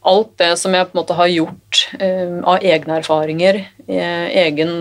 [0.07, 4.77] alt det som jeg på en måte har gjort uh, av egne erfaringer, uh, egen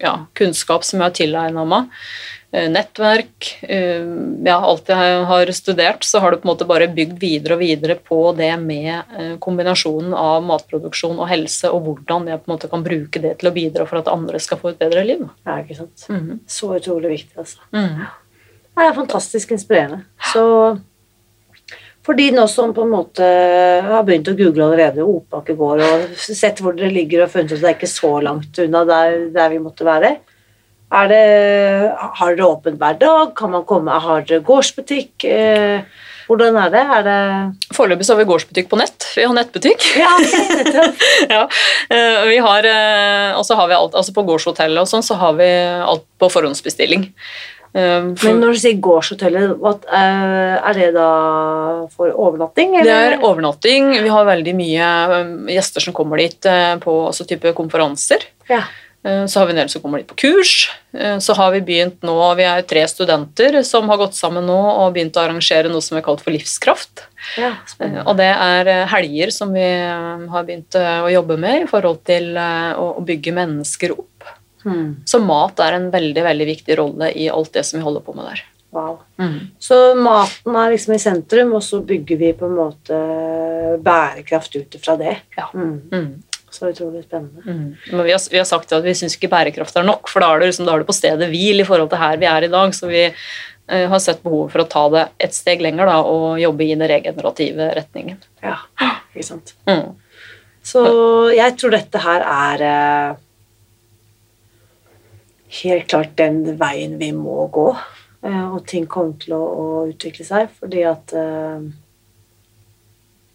[0.00, 2.02] ja, kunnskap som jeg har tilegna meg,
[2.50, 7.54] nettverk ja, Alt jeg har studert, så har det på en måte bare bygd videre
[7.54, 12.54] og videre på det med kombinasjonen av matproduksjon og helse, og hvordan jeg på en
[12.56, 15.22] måte kan bruke det til å bidra for at andre skal få et bedre liv.
[15.46, 16.08] Ja, ikke sant.
[16.10, 16.40] Mm.
[16.50, 17.62] Så utrolig viktig, altså.
[17.70, 18.02] Mm.
[18.80, 20.02] Det er fantastisk inspirerende.
[20.32, 20.42] Så
[22.06, 23.26] for de nå som på en måte
[23.84, 27.58] har begynt å google allerede Opaker gård, og sett hvor dere ligger og funnet ut
[27.58, 30.14] at det er ikke så langt unna der, der vi måtte være,
[30.90, 31.24] er det,
[32.18, 33.34] har dere åpent hver dag?
[33.38, 33.94] Kan man komme?
[34.02, 35.22] Har dere gårdsbutikk?
[35.22, 35.84] Eh,
[36.26, 36.82] hvordan er det?
[36.96, 39.06] Er det Foreløpig så har vi gårdsbutikk på nett.
[39.14, 39.86] Vi har nettbutikk.
[39.98, 40.10] Ja,
[41.36, 41.44] ja.
[41.94, 45.18] eh, vi har, eh, og så har vi alt, altså På gårdshotellet og sånn, så
[45.20, 45.48] har vi
[45.78, 47.06] alt på forhåndsbestilling.
[47.72, 52.72] Eh, for- Men når du sier gårdshotellet, eh, er det da for overnatting?
[52.82, 53.92] Det er overnatting.
[54.02, 58.24] Vi har veldig mye um, gjester som kommer dit eh, på altså type konferanser.
[58.48, 58.64] Ja.
[59.04, 60.68] Eh, Så har vi en del som kommer dit på kurs.
[60.92, 64.92] Så har vi begynt nå, vi er tre studenter som har gått sammen nå og
[64.92, 67.06] begynt å arrangere noe som er kalt for Livskraft.
[67.94, 68.02] ja.
[68.04, 72.98] Og det er helger som vi har begynt å jobbe med i forhold til å
[73.06, 74.09] bygge mennesker opp.
[74.64, 74.96] Hmm.
[75.08, 78.16] Så mat er en veldig, veldig viktig rolle i alt det som vi holder på
[78.16, 78.42] med der.
[78.70, 79.00] Wow.
[79.58, 82.98] Så maten er liksom i sentrum, og så bygger vi på en måte
[83.82, 85.16] bærekraft ut ifra det.
[85.36, 85.48] Ja.
[85.54, 85.80] Mm.
[85.90, 86.10] Mm.
[86.50, 87.42] Så utrolig spennende.
[87.46, 87.76] Mm.
[87.92, 90.32] Men vi har, vi har sagt at vi syns ikke bærekraft er nok, for da
[90.34, 92.46] er det, liksom, da er det på stedet hvil i forhold til her vi er
[92.46, 92.74] i dag.
[92.74, 96.38] Så vi eh, har sett behovet for å ta det et steg lenger da, og
[96.42, 98.22] jobbe i den regenerative retningen.
[98.42, 98.60] Ja,
[99.14, 99.54] ikke sant.
[99.70, 99.98] Mm.
[100.70, 100.84] Så
[101.34, 103.18] jeg tror dette her er eh,
[105.50, 107.68] helt klart den veien vi må gå.
[108.22, 111.70] eh, og ting kommer til å, å utvikle seg, fordi at eh,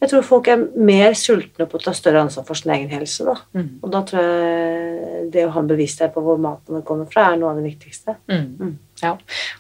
[0.01, 3.24] Jeg tror folk er mer sultne på å ta større ansvar for sin egen helse.
[3.26, 3.36] da.
[3.55, 3.70] Mm.
[3.82, 7.39] Og da tror jeg det å ha en bevissthet på hvor maten kommer fra, er
[7.39, 8.18] noe av det viktigste.
[8.30, 8.43] Mm.
[8.59, 8.76] Mm.
[9.02, 9.12] Ja.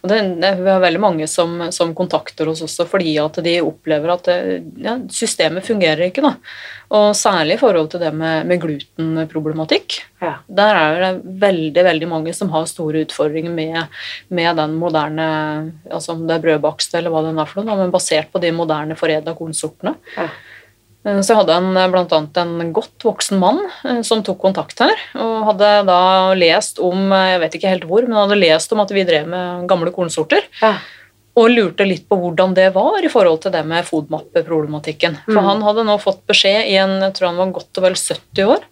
[0.01, 3.57] Og det, det, vi har veldig mange som, som kontakter oss også fordi at de
[3.65, 4.37] opplever at det,
[4.79, 6.23] ja, systemet fungerer ikke.
[6.23, 6.35] Da.
[6.95, 9.99] Og særlig i forhold til det med, med glutenproblematikk.
[10.23, 10.37] Ja.
[10.47, 15.27] Der er det veldig veldig mange som har store utfordringer med, med den moderne
[15.91, 18.53] altså om det er brødbakst eller hva det er for noe, men basert på de
[18.55, 19.97] moderne foredla kornsortene.
[20.15, 20.29] Ja.
[21.05, 24.81] Eh, Så jeg hadde en, blant annet en godt voksen mann eh, som tok kontakt
[24.81, 25.99] her, og hadde da
[26.37, 29.29] lest om eh, jeg vet ikke helt hvor, men hadde lest om at vi drev
[29.31, 30.47] med gamle kornsorter.
[30.61, 30.75] Ja.
[31.35, 35.17] Og lurte litt på hvordan det var i forhold til det med FODMAP-problematikken.
[35.27, 35.47] For Mm.
[35.49, 38.45] han hadde nå fått beskjed i en, jeg tror han var godt og vel 70
[38.55, 38.63] år,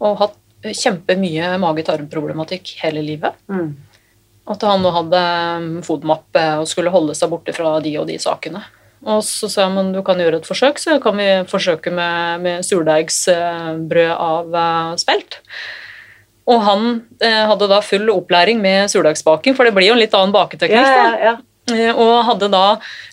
[0.00, 3.36] og hatt kjempemye mage-tarm-problematikk hele livet.
[3.52, 3.76] Mm.
[4.48, 5.20] At han nå hadde
[5.60, 8.64] um, eh, og skulle holde seg borte fra de og de sakene.
[9.06, 12.40] Og så sa jeg men du kan gjøre et forsøk, så kan vi forsøke med,
[12.42, 15.38] med surdeigsbrød av eh, spelt.
[16.48, 16.86] Og han
[17.20, 20.80] eh, hadde da full opplæring med surdeigsbaking, for det blir jo en litt annen baketeknikk.
[20.80, 21.36] Ja, ja, ja.
[21.74, 22.64] Eh, Og hadde da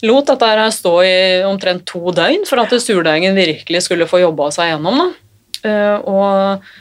[0.08, 1.18] lot dette her stå i
[1.48, 5.04] omtrent to døgn for at surdeigen virkelig skulle få jobba seg gjennom.
[5.04, 5.12] Da.
[5.68, 6.74] Eh, Og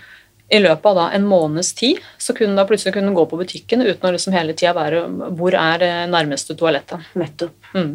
[0.55, 3.83] i løpet av da en måneds tid så kunne da plutselig kunne gå på butikken
[3.83, 7.03] uten å liksom hele tida være Hvor er nærmeste toalettet?
[7.19, 7.57] Nettopp.
[7.75, 7.95] Mm.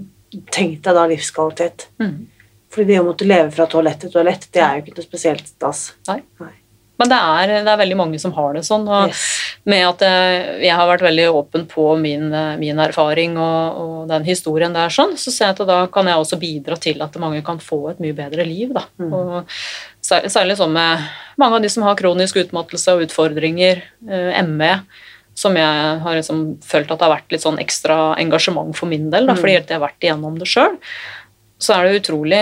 [0.51, 1.87] Tenk deg da livskvalitet.
[1.99, 2.27] Mm.
[2.69, 5.47] Fordi det å måtte leve fra toalett til toalett, det er jo ikke noe spesielt
[5.49, 5.93] stas.
[6.07, 6.19] Nei.
[6.39, 6.51] Nei.
[6.99, 8.83] Men det er, det er veldig mange som har det sånn.
[8.91, 9.21] Og Yes.
[9.71, 14.07] med at jeg, jeg har vært veldig åpen på min, eh, min erfaring og, og
[14.11, 17.15] den historien der, sånn, så ser jeg at da kan jeg også bidra til at
[17.23, 18.73] mange kan få et mye bedre liv.
[18.75, 18.83] Da.
[18.99, 19.13] Mm.
[19.15, 19.55] Og
[20.03, 21.07] sær- særlig sånn med
[21.39, 24.81] mange av de som har kronisk utmattelse og utfordringer, eh, ME,
[25.39, 29.09] som jeg har liksom følt at det har vært litt sånn ekstra engasjement for min
[29.13, 29.39] del, da, Mm.
[29.39, 30.75] fordi jeg har vært igjennom det sjøl.
[31.59, 32.39] Så er det utrolig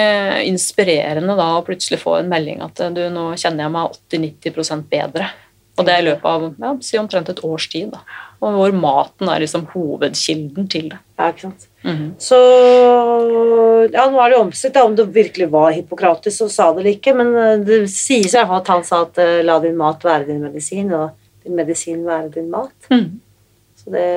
[0.49, 5.29] inspirerende da å plutselig få en melding at du, nå kjenner jeg meg 80-90% bedre.
[5.77, 7.91] Og det er i løpet av ja, si omtrent et års tid.
[7.93, 7.99] Da.
[8.41, 10.97] Og hvor maten er liksom hovedkilden til det.
[11.19, 11.67] Ja, ikke sant.
[11.85, 12.07] Mhm.
[12.21, 12.37] Så
[13.93, 17.13] Ja, nå er det omstridt om det virkelig var Hippokrates som sa det eller ikke,
[17.15, 20.41] men eh, det sies i at han sa at eh, la din mat være din
[20.43, 21.11] medisin, og
[21.53, 22.75] medisin være din mat.
[22.91, 23.19] Mm.
[23.77, 24.07] Så det,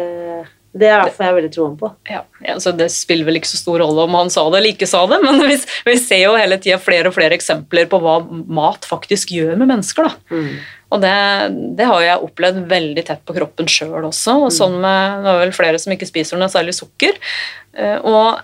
[0.73, 1.91] det er fall jeg veldig troen på.
[2.11, 4.75] Ja, ja, så Det spiller vel ikke så stor rolle om han sa det eller
[4.75, 5.57] ikke sa det, men vi,
[5.87, 8.21] vi ser jo hele tida flere og flere eksempler på hva
[8.61, 10.11] mat faktisk gjør med mennesker.
[10.11, 10.37] da.
[10.91, 11.17] Og det,
[11.79, 14.37] det har jeg opplevd veldig tett på kroppen sjøl også.
[14.47, 17.19] og sånn med, Det er vel flere som ikke spiser noe særlig sukker.
[17.79, 18.41] eh, Og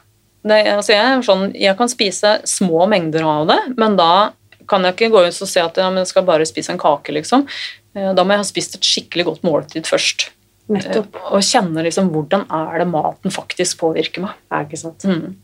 [0.46, 4.30] det, altså jeg, er sånn, jeg kan spise små mengder av det, men da
[4.70, 7.14] kan jeg ikke gå ut og si at ja, jeg skal bare spise en kake,
[7.14, 7.44] liksom.
[7.96, 10.28] Eh, Da må jeg ha spist et skikkelig godt måltid først.
[10.72, 11.16] Nettopp.
[11.16, 14.38] Eh, Og kjenne liksom hvordan er det maten faktisk påvirker meg.
[14.50, 15.06] Ja, ikke sant.
[15.06, 15.36] Mm.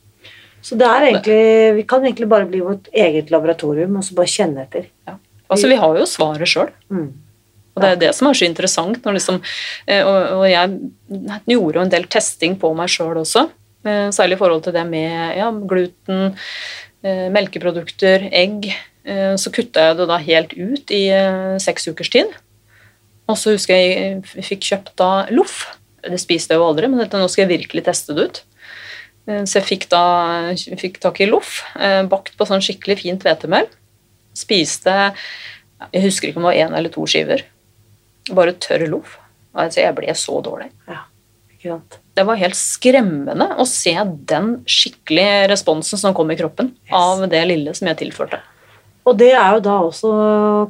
[0.63, 1.43] Så det er egentlig,
[1.81, 4.87] vi kan egentlig bare bli vårt eget laboratorium og så bare kjenne etter.
[5.09, 5.17] Ja.
[5.51, 6.71] Altså, vi har jo svaret sjøl.
[6.89, 7.09] Mm.
[7.73, 9.01] Og det er det som er så interessant.
[9.03, 9.41] Når liksom,
[9.89, 10.79] eh, og, jeg
[11.49, 13.49] gjorde jo en del testing på meg sjøl også.
[13.83, 16.37] Særlig i forhold til det med ja, gluten,
[17.03, 18.69] melkeprodukter, egg.
[19.05, 22.31] Eh, Så kutta jeg det da helt ut i eh, seks ukers tid.
[23.29, 25.77] Og så husker jeg jeg fikk kjøpt da loff.
[26.03, 28.43] Det spiste jeg jo aldri, men dette, nå skal jeg virkelig teste det ut.
[29.29, 30.03] Eh, Så jeg fikk da
[30.79, 31.63] fikk tak i loff,
[32.11, 33.67] bakt på sånn skikkelig fint hvetemel.
[34.35, 35.15] Spiste
[35.93, 37.43] Jeg husker ikke om det var én eller to skiver.
[38.31, 39.19] Bare tørr loff.
[39.55, 40.69] Altså, jeg ble så dårlig.
[41.59, 41.99] Ikke sant?
[42.15, 43.93] Det var helt skremmende å se
[44.31, 46.93] den skikkelige responsen som kom i kroppen Yes.
[46.95, 48.39] av det lille som jeg tilførte.
[49.03, 50.11] Og det er jo da også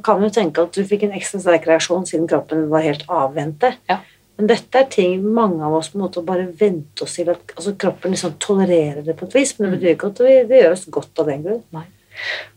[0.05, 3.75] Kan jo tenke at du fikk en ekstra sterk reaksjon siden kroppen var helt avvente.
[3.89, 3.99] Ja.
[4.39, 7.53] Men dette er ting mange av oss på en måte bare venter oss til at
[7.53, 9.53] altså kroppen liksom tolererer det på et vis.
[9.59, 11.83] Men det betyr ikke at vi, det gjør oss godt av den grunn.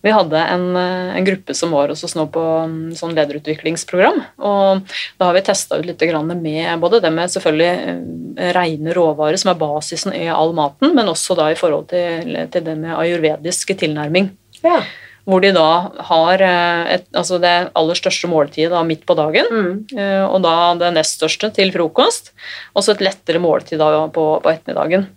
[0.05, 4.21] Vi hadde en, en gruppe som var hos oss nå på mm, sånn lederutviklingsprogram.
[4.45, 8.97] og Da har vi testa ut litt grann med både det med selvfølgelig eh, rene
[8.97, 12.77] råvarer, som er basisen i all maten, men også da i forhold til, til det
[12.81, 14.31] med ayurvedisk tilnærming.
[14.63, 14.81] Ja.
[15.27, 19.49] Hvor de da har eh, et, altså det aller største måltidet da midt på dagen,
[19.51, 19.87] Mm.
[19.99, 22.31] eh, og da det nest største til frokost,
[22.75, 25.09] og så et lettere måltid da på, på ettermiddagen.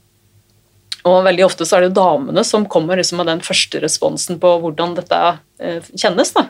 [1.05, 4.39] Og veldig ofte så er det jo damene som kommer liksom med den første responsen
[4.41, 5.19] på hvordan dette
[5.61, 6.33] eh, kjennes.
[6.35, 6.47] da.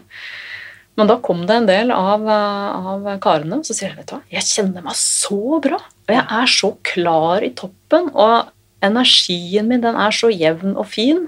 [0.97, 4.22] Men da kom det en del av, av karene så sier jeg, vet du hva,
[4.34, 5.78] jeg kjenner meg så bra.
[6.07, 8.49] Og jeg er så klar i toppen, og
[8.84, 11.28] energien min den er så jevn og fin.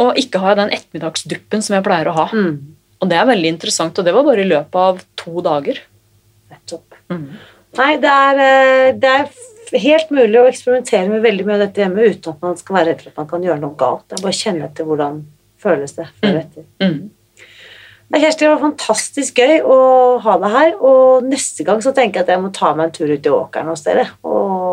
[0.00, 2.26] Og ikke har jeg den ettermiddagsduppen som jeg pleier å ha.
[2.32, 2.76] Mm.
[3.02, 5.80] Og det er veldig interessant, og det var bare i løpet av to dager.
[6.52, 7.00] Nettopp.
[7.12, 7.26] Mm.
[7.80, 11.82] Nei, det er, eh, det er helt mulig å eksperimentere med veldig mye av dette
[11.82, 14.04] hjemme uten at man skal være redd for at man kan gjøre noe galt.
[14.08, 15.18] Det er bare å kjenne etter hvordan
[15.62, 16.66] føles det før og etter.
[16.82, 17.00] Mm.
[18.12, 19.76] Nei, Kjersti, det var fantastisk gøy å
[20.20, 22.96] ha deg her, og neste gang så tenker jeg at jeg må ta meg en
[22.98, 24.71] tur ut i åkeren hos dere, og,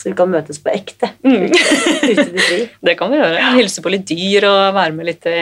[0.00, 1.10] så vi kan møtes på ekte.
[1.20, 1.50] Mm.
[1.52, 3.40] Ute det kan vi gjøre.
[3.58, 5.40] Hilse på litt dyr og være med litt i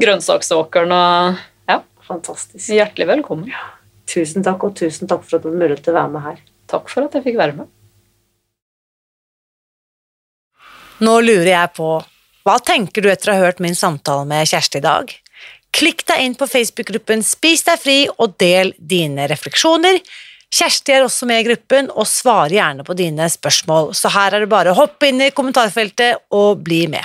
[0.00, 0.94] grønnsaksåkeren.
[0.96, 2.70] og ja, Fantastisk.
[2.72, 3.52] Hjertelig velkommen.
[4.08, 6.38] Tusen takk, og tusen takk for at du hadde mulighet til å være med her.
[6.72, 7.68] Takk for at jeg fikk være med.
[11.04, 11.90] Nå lurer jeg på,
[12.48, 15.12] hva tenker du etter å ha hørt min samtale med Kjersti i dag?
[15.76, 20.00] Klikk deg inn på Facebook-gruppen Spis deg fri og del dine refleksjoner.
[20.48, 24.44] Kjersti er også med i gruppen og svarer gjerne på dine spørsmål, så her er
[24.44, 27.04] det bare å hoppe inn i kommentarfeltet og bli med.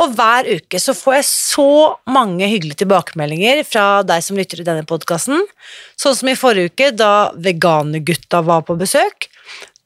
[0.00, 1.70] Og hver uke så får jeg så
[2.08, 5.42] mange hyggelige tilbakemeldinger fra deg som lytter til denne podkasten,
[6.00, 9.28] sånn som i forrige uke da veganergutta var på besøk.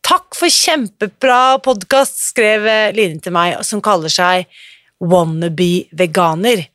[0.04, 4.46] Takk for kjempebra podkast, skrev Line til meg, som kaller seg
[5.02, 6.66] Wannabe veganer.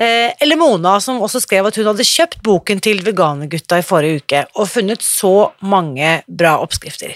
[0.00, 4.22] Eh, eller Mona, som også skrev at hun hadde kjøpt boken til Veganergutta i forrige
[4.22, 7.12] uke og funnet så mange bra oppskrifter.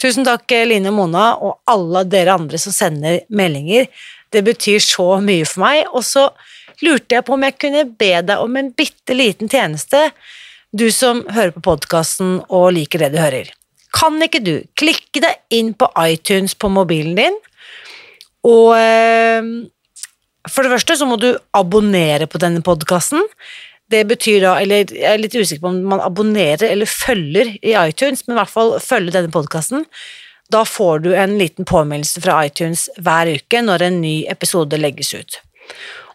[0.00, 3.90] Tusen takk, Line Mona, og alle dere andre som sender meldinger.
[4.30, 5.82] Det betyr så mye for meg.
[5.90, 6.28] Og så
[6.86, 10.08] lurte jeg på om jeg kunne be deg om en bitte liten tjeneste,
[10.74, 13.50] du som hører på podkasten og liker det du hører.
[13.94, 17.36] Kan ikke du klikke deg inn på iTunes på mobilen din,
[18.44, 19.46] og eh,
[20.50, 23.22] for det første så må du abonnere på denne podkasten.
[23.92, 27.74] Det betyr da, eller jeg er litt usikker på om man abonnerer eller følger i
[27.76, 29.84] iTunes, men i hvert fall følge denne podkasten.
[30.52, 35.14] Da får du en liten påminnelse fra iTunes hver uke når en ny episode legges
[35.16, 35.38] ut.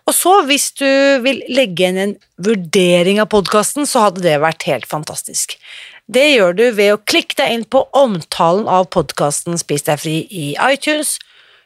[0.10, 0.90] Og så, hvis du
[1.22, 5.54] vil legge inn en vurdering av podkasten, så hadde det vært helt fantastisk.
[6.10, 10.16] Det gjør du ved å klikke deg inn på omtalen av podkasten Spis deg fri
[10.34, 11.20] i iTunes,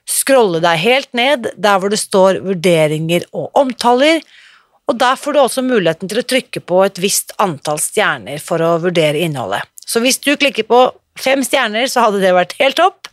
[0.09, 4.21] scrolle deg helt ned der hvor det står vurderinger og omtaler,
[4.89, 8.61] og der får du også muligheten til å trykke på et visst antall stjerner for
[8.63, 9.63] å vurdere innholdet.
[9.79, 10.85] Så hvis du klikker på
[11.19, 13.07] fem stjerner, så hadde det vært helt topp.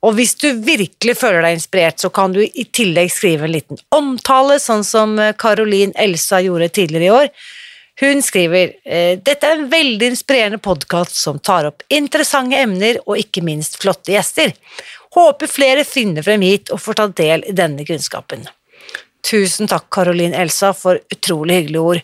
[0.00, 3.80] Og hvis du virkelig føler deg inspirert, så kan du i tillegg skrive en liten
[3.92, 7.28] omtale, sånn som Caroline Elsa gjorde tidligere i år.
[8.00, 13.20] Hun skriver eh, dette er en veldig inspirerende podkast som tar opp interessante emner og
[13.20, 14.54] ikke minst flotte gjester.
[15.14, 18.46] Håper flere finner frem hit og får ta del i denne kunnskapen.
[19.26, 22.02] Tusen takk, Caroline Elsa, for utrolig hyggelige ord.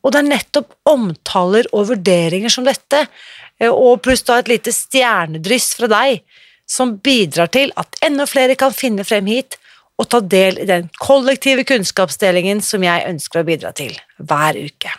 [0.00, 3.04] Og det er nettopp omtaler og vurderinger som dette,
[3.60, 6.22] eh, og pluss da et lite stjernedryss fra deg,
[6.66, 9.58] som bidrar til at enda flere kan finne frem hit
[10.00, 14.92] og ta del i den kollektive kunnskapsdelingen som jeg ønsker å bidra til hver uke.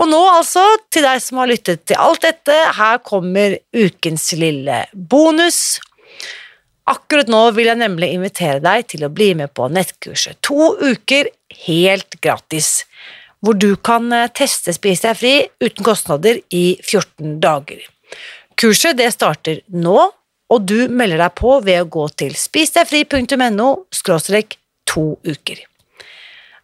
[0.00, 4.84] Og nå altså, til deg som har lyttet til alt dette, her kommer ukens lille
[4.94, 5.80] bonus.
[6.88, 11.28] Akkurat nå vil jeg nemlig invitere deg til å bli med på nettkurset To uker
[11.66, 12.86] helt gratis,
[13.44, 17.84] hvor du kan eh, teste Spis deg fri uten kostnader i 14 dager.
[18.60, 19.98] Kurset det starter nå,
[20.50, 23.68] og du melder deg på ved å gå til spisdegfri.no
[24.90, 25.60] to uker.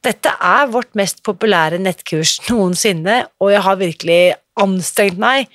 [0.06, 4.20] Dette er vårt mest populære nettkurs noensinne, og jeg har virkelig
[4.60, 5.48] anstrengt meg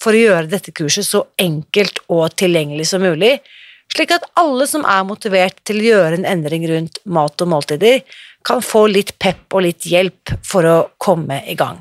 [0.00, 3.38] for å gjøre dette kurset så enkelt og tilgjengelig som mulig,
[3.94, 8.02] slik at alle som er motivert til å gjøre en endring rundt mat og måltider,
[8.44, 11.80] kan få litt pepp og litt hjelp for å komme i gang.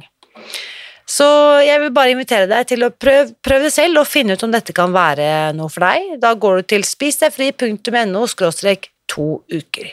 [1.13, 1.25] Så
[1.61, 4.53] jeg vil bare invitere deg til å prøve, prøv det selv og finne ut om
[4.53, 6.15] dette kan være noe for deg.
[6.21, 8.23] Da går du til spisdegfri.no
[9.13, 9.91] to uker.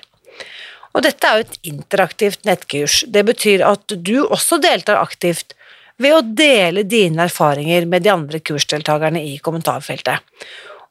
[0.94, 3.02] Og dette er jo et interaktivt nettkurs.
[3.06, 5.54] Det betyr at du også deltar aktivt
[6.00, 10.22] ved å dele dine erfaringer med de andre kursdeltakerne i kommentarfeltet.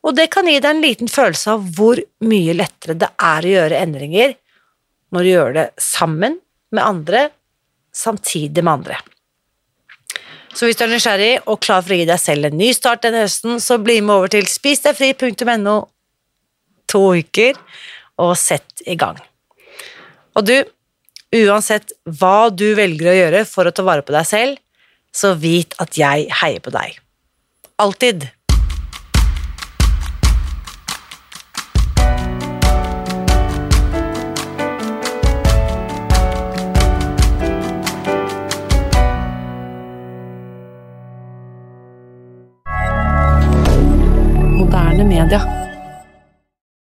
[0.08, 3.54] Og det kan gi deg en liten følelse av hvor mye lettere det er å
[3.56, 4.36] gjøre endringer
[5.14, 6.38] når du gjør det sammen
[6.76, 7.22] med andre,
[7.91, 9.00] samtidig med andre.
[10.54, 13.04] Så hvis du er nysgjerrig og klar for å gi deg selv en ny start
[13.06, 15.78] denne høsten, så bli med over til spisdegfri.no
[16.89, 17.58] to uker
[18.20, 19.20] og sett i gang.
[20.38, 20.56] Og du,
[21.36, 24.58] uansett hva du velger å gjøre for å ta vare på deg selv,
[25.14, 26.97] så vit at jeg heier på deg.
[27.82, 28.28] Alltid.
[45.30, 45.59] Moderne media.